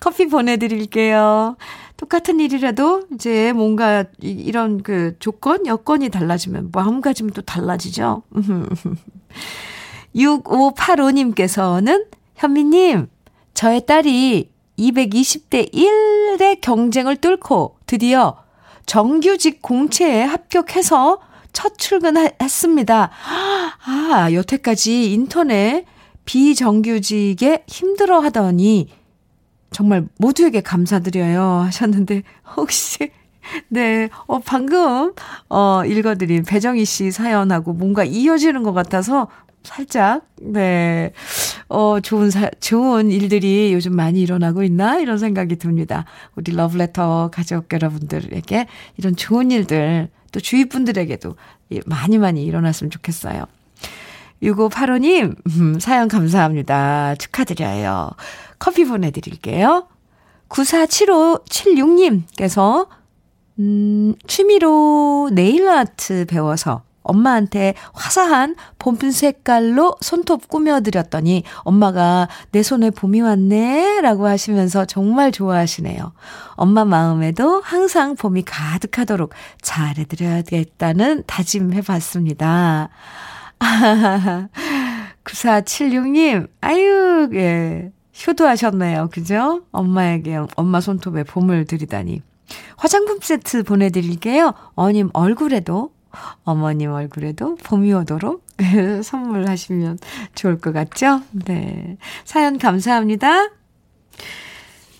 커피 0.00 0.26
보내드릴게요. 0.26 1.56
똑같은 1.98 2.40
일이라도 2.40 3.02
이제 3.12 3.52
뭔가 3.52 4.04
이런 4.20 4.82
그 4.82 5.16
조건, 5.18 5.66
여건이 5.66 6.08
달라지면 6.10 6.70
마음가짐도 6.72 7.34
뭐 7.34 7.44
달라지죠. 7.44 8.22
6585님께서는 10.14 12.06
현미님, 12.36 13.08
저의 13.52 13.84
딸이 13.84 14.48
220대 14.78 15.72
1의 15.72 16.60
경쟁을 16.60 17.16
뚫고 17.16 17.78
드디어 17.84 18.36
정규직 18.86 19.60
공채에 19.60 20.22
합격해서 20.22 21.18
첫 21.52 21.78
출근했습니다. 21.78 23.10
아, 23.10 24.28
여태까지 24.32 25.12
인터넷 25.12 25.84
비정규직에 26.24 27.64
힘들어 27.66 28.20
하더니 28.20 28.88
정말 29.70 30.06
모두에게 30.18 30.60
감사드려요 30.60 31.42
하셨는데 31.42 32.22
혹시 32.56 33.10
네, 33.68 34.08
어, 34.26 34.38
방금, 34.40 35.12
어, 35.48 35.82
읽어드린 35.84 36.44
배정희 36.44 36.84
씨 36.84 37.10
사연하고 37.10 37.72
뭔가 37.72 38.04
이어지는 38.04 38.62
것 38.62 38.72
같아서 38.72 39.28
살짝, 39.62 40.26
네, 40.40 41.12
어, 41.68 42.00
좋은 42.00 42.30
사, 42.30 42.48
좋은 42.60 43.10
일들이 43.10 43.72
요즘 43.72 43.94
많이 43.96 44.20
일어나고 44.20 44.62
있나? 44.62 44.98
이런 44.98 45.18
생각이 45.18 45.56
듭니다. 45.56 46.04
우리 46.36 46.52
러브레터 46.52 47.30
가족 47.32 47.72
여러분들에게 47.72 48.66
이런 48.96 49.16
좋은 49.16 49.50
일들, 49.50 50.08
또 50.32 50.40
주위 50.40 50.66
분들에게도 50.66 51.36
많이 51.86 52.18
많이 52.18 52.44
일어났으면 52.44 52.90
좋겠어요. 52.90 53.44
6585님, 54.42 55.36
음, 55.58 55.80
사연 55.80 56.08
감사합니다. 56.08 57.14
축하드려요. 57.16 58.10
커피 58.58 58.84
보내드릴게요. 58.84 59.88
947576님께서, 60.48 62.88
음, 63.58 64.14
취미로 64.26 65.30
네일 65.32 65.68
아트 65.68 66.24
배워서 66.26 66.82
엄마한테 67.08 67.74
화사한 67.92 68.54
봄 68.78 68.98
색깔로 68.98 69.96
손톱 70.00 70.48
꾸며드렸더니 70.48 71.42
엄마가 71.60 72.28
내 72.52 72.62
손에 72.62 72.90
봄이 72.90 73.22
왔네 73.22 74.02
라고 74.02 74.26
하시면서 74.26 74.84
정말 74.84 75.32
좋아하시네요. 75.32 76.12
엄마 76.52 76.84
마음에도 76.84 77.60
항상 77.62 78.14
봄이 78.14 78.42
가득하도록 78.42 79.32
잘해드려야겠다는 79.62 81.24
다짐해봤습니다. 81.26 82.90
9476님, 85.24 86.48
아유, 86.60 87.28
예. 87.34 87.92
효도하셨네요. 88.26 89.10
그죠? 89.12 89.62
엄마에게, 89.70 90.38
엄마 90.56 90.80
손톱에 90.80 91.22
봄을 91.24 91.66
드리다니. 91.66 92.22
화장품 92.76 93.18
세트 93.20 93.62
보내드릴게요. 93.64 94.54
어님 94.74 95.10
얼굴에도, 95.12 95.90
어머님 96.42 96.90
얼굴에도 96.92 97.56
봄이 97.56 97.92
오도록 97.92 98.44
선물하시면 99.04 99.98
좋을 100.34 100.58
것 100.58 100.72
같죠? 100.72 101.20
네. 101.32 101.96
사연 102.24 102.58
감사합니다. 102.58 103.50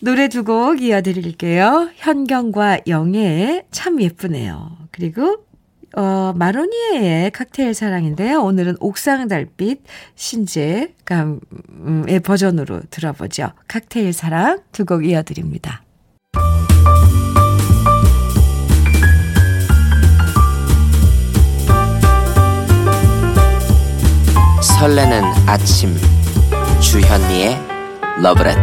노래 0.00 0.28
두 0.28 0.44
곡 0.44 0.80
이어드릴게요. 0.80 1.90
현경과 1.96 2.80
영애의 2.86 3.64
참 3.72 4.00
예쁘네요. 4.00 4.76
그리고 4.92 5.38
어, 5.96 6.32
마로니에의 6.36 7.30
칵테일 7.30 7.74
사랑인데요. 7.74 8.42
오늘은 8.42 8.76
옥상 8.80 9.26
달빛 9.28 9.82
신재감의 10.14 10.90
버전으로 12.22 12.82
들어보죠. 12.90 13.52
칵테일 13.68 14.12
사랑 14.12 14.60
두 14.72 14.84
곡 14.84 15.04
이어드립니다. 15.06 15.82
설레는 24.62 25.22
아침 25.46 25.94
주현미의 26.80 27.58
러브레터 28.22 28.62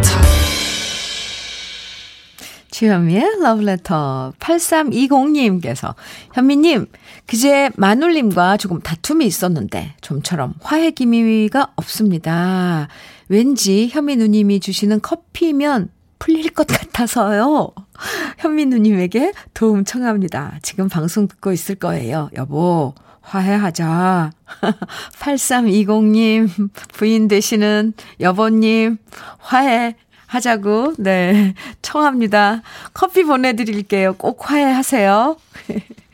주현미의 2.75 3.39
러브레터 3.39 4.33
8320님께서 4.37 5.95
현미님 6.33 6.87
그제 7.25 7.69
마눌님과 7.77 8.57
조금 8.57 8.81
다툼이 8.81 9.25
있었는데 9.25 9.93
좀처럼 10.01 10.55
화해 10.59 10.91
기미가 10.91 11.71
없습니다. 11.77 12.89
왠지 13.29 13.87
현미 13.87 14.17
누님이 14.17 14.59
주시는 14.59 14.99
커피면 15.01 15.89
풀릴 16.19 16.49
것 16.49 16.67
같아서요. 16.67 17.71
현미 18.39 18.65
누님에게 18.65 19.31
도움 19.53 19.85
청합니다. 19.85 20.59
지금 20.61 20.89
방송 20.89 21.29
듣고 21.29 21.53
있을 21.53 21.75
거예요. 21.75 22.29
여보, 22.35 22.93
화해하자. 23.21 24.31
8320님, 25.17 26.69
부인 26.91 27.29
되시는 27.29 27.93
여보님, 28.19 28.97
화해 29.37 29.95
하자고, 30.27 30.93
네, 30.97 31.53
청합니다. 31.81 32.61
커피 32.93 33.23
보내드릴게요. 33.23 34.13
꼭 34.13 34.49
화해하세요. 34.49 35.37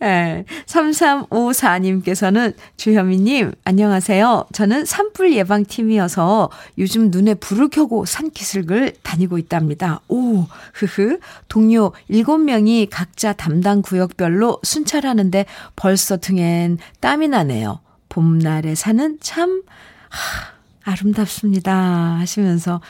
네, 0.00 0.44
3354님께서는 0.66 2.54
주현미님, 2.76 3.52
안녕하세요. 3.64 4.46
저는 4.52 4.84
산불 4.84 5.32
예방팀이어서 5.32 6.50
요즘 6.78 7.10
눈에 7.10 7.34
불을 7.34 7.68
켜고 7.68 8.04
산기슭을 8.04 8.94
다니고 9.02 9.38
있답니다. 9.38 10.00
오, 10.08 10.46
흐흐. 10.74 11.20
동료 11.48 11.92
7명이 12.10 12.88
각자 12.90 13.32
담당 13.32 13.80
구역별로 13.82 14.58
순찰하는데 14.62 15.46
벌써 15.76 16.16
등엔 16.18 16.78
땀이 17.00 17.28
나네요. 17.28 17.80
봄날의 18.08 18.76
산은 18.76 19.18
참, 19.20 19.62
하, 20.10 20.54
아름답습니다. 20.84 21.72
하시면서 22.18 22.80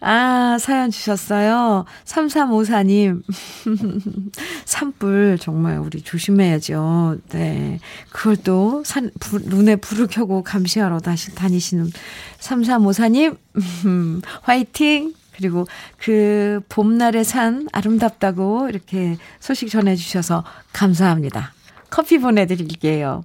아, 0.00 0.56
사연 0.58 0.90
주셨어요. 0.90 1.84
3354님. 2.04 3.22
산불 4.64 5.38
정말 5.40 5.78
우리 5.78 6.00
조심해야죠. 6.02 7.18
네. 7.30 7.78
그걸 8.08 8.36
또 8.36 8.82
산, 8.84 9.10
불, 9.20 9.42
눈에 9.44 9.76
불을 9.76 10.06
켜고 10.06 10.42
감시하러 10.42 11.00
다시 11.00 11.34
다니시는 11.34 11.90
3354님. 12.38 13.36
화이팅! 14.42 15.14
그리고 15.36 15.66
그 15.96 16.60
봄날의 16.68 17.24
산 17.24 17.66
아름답다고 17.72 18.68
이렇게 18.68 19.16
소식 19.38 19.70
전해주셔서 19.70 20.44
감사합니다. 20.72 21.54
커피 21.88 22.18
보내드릴게요. 22.18 23.24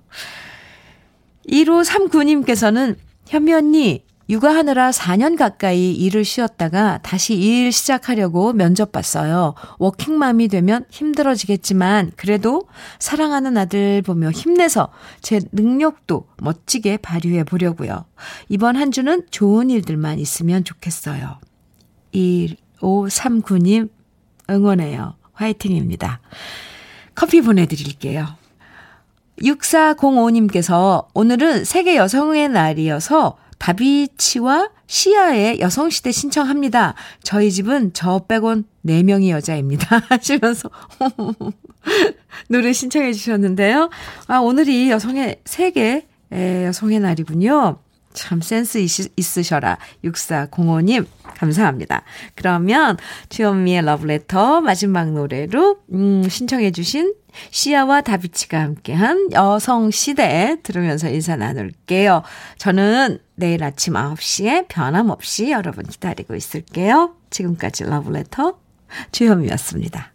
1539님께서는 1.50 2.96
현미 3.28 3.54
언니, 3.54 4.05
육아하느라 4.28 4.90
4년 4.90 5.38
가까이 5.38 5.94
일을 5.94 6.26
쉬었다가 6.26 7.00
다시 7.04 7.36
일 7.36 7.72
시작하려고 7.72 8.54
면접 8.54 8.92
봤어요. 8.92 9.54
워킹맘이 9.78 10.48
되면 10.48 10.86
힘들어지겠지만 10.90 12.12
그래도 12.16 12.68
사랑하는 13.00 13.56
아들 13.58 14.02
보며 14.02 14.32
힘내서 14.32 14.90
제 15.22 15.40
능력도 15.52 16.28
멋지게 16.42 16.98
발휘해 16.98 17.44
보려고요. 17.44 18.06
이번 18.50 18.76
한 18.78 18.92
주는 18.92 19.22
좋은 19.30 19.70
일들만 19.70 20.18
있으면 20.20 20.64
좋겠어요. 20.64 21.40
1539님 22.14 23.90
응원해요. 24.50 25.16
화이팅입니다. 25.34 26.20
커피 27.14 27.42
보내드릴게요. 27.42 28.28
6405님께서 29.42 31.08
오늘은 31.14 31.66
세계 31.66 31.98
여성의 31.98 32.50
날이어서 32.50 33.38
다비치와 33.58 34.70
시아의 34.88 35.60
여성시대 35.60 36.12
신청합니다. 36.12 36.94
저희 37.24 37.52
집은 37.52 37.92
저 37.94 38.20
빼곤 38.28 38.66
4명이 38.86 39.30
여자입니다. 39.30 40.02
하시면서 40.10 40.70
노래 42.50 42.74
신청해 42.74 43.14
주셨는데요. 43.14 43.90
아, 44.28 44.38
오늘이 44.38 44.92
여성의 44.92 45.42
세계 45.46 46.08
여성의 46.32 47.00
날이군요. 47.00 47.80
참 48.14 48.42
센스 48.42 48.78
있으셔라. 49.16 49.78
6405님, 50.06 51.06
감사합니다. 51.38 52.04
그러면 52.34 52.98
주현미의 53.30 53.84
러브레터 53.84 54.62
마지막 54.62 55.12
노래로, 55.12 55.80
음, 55.92 56.28
신청해주신 56.28 57.14
시아와 57.52 58.02
다비치가 58.02 58.60
함께한 58.62 59.32
여성시대 59.32 60.58
들으면서 60.64 61.10
인사 61.10 61.36
나눌게요. 61.36 62.24
저는 62.58 63.20
내일 63.36 63.64
아침 63.64 63.94
9시에 63.94 64.68
변함없이 64.68 65.52
여러분 65.52 65.86
기다리고 65.86 66.36
있을게요. 66.36 67.16
지금까지 67.30 67.84
러브레터 67.84 68.58
주현미였습니다. 69.12 70.15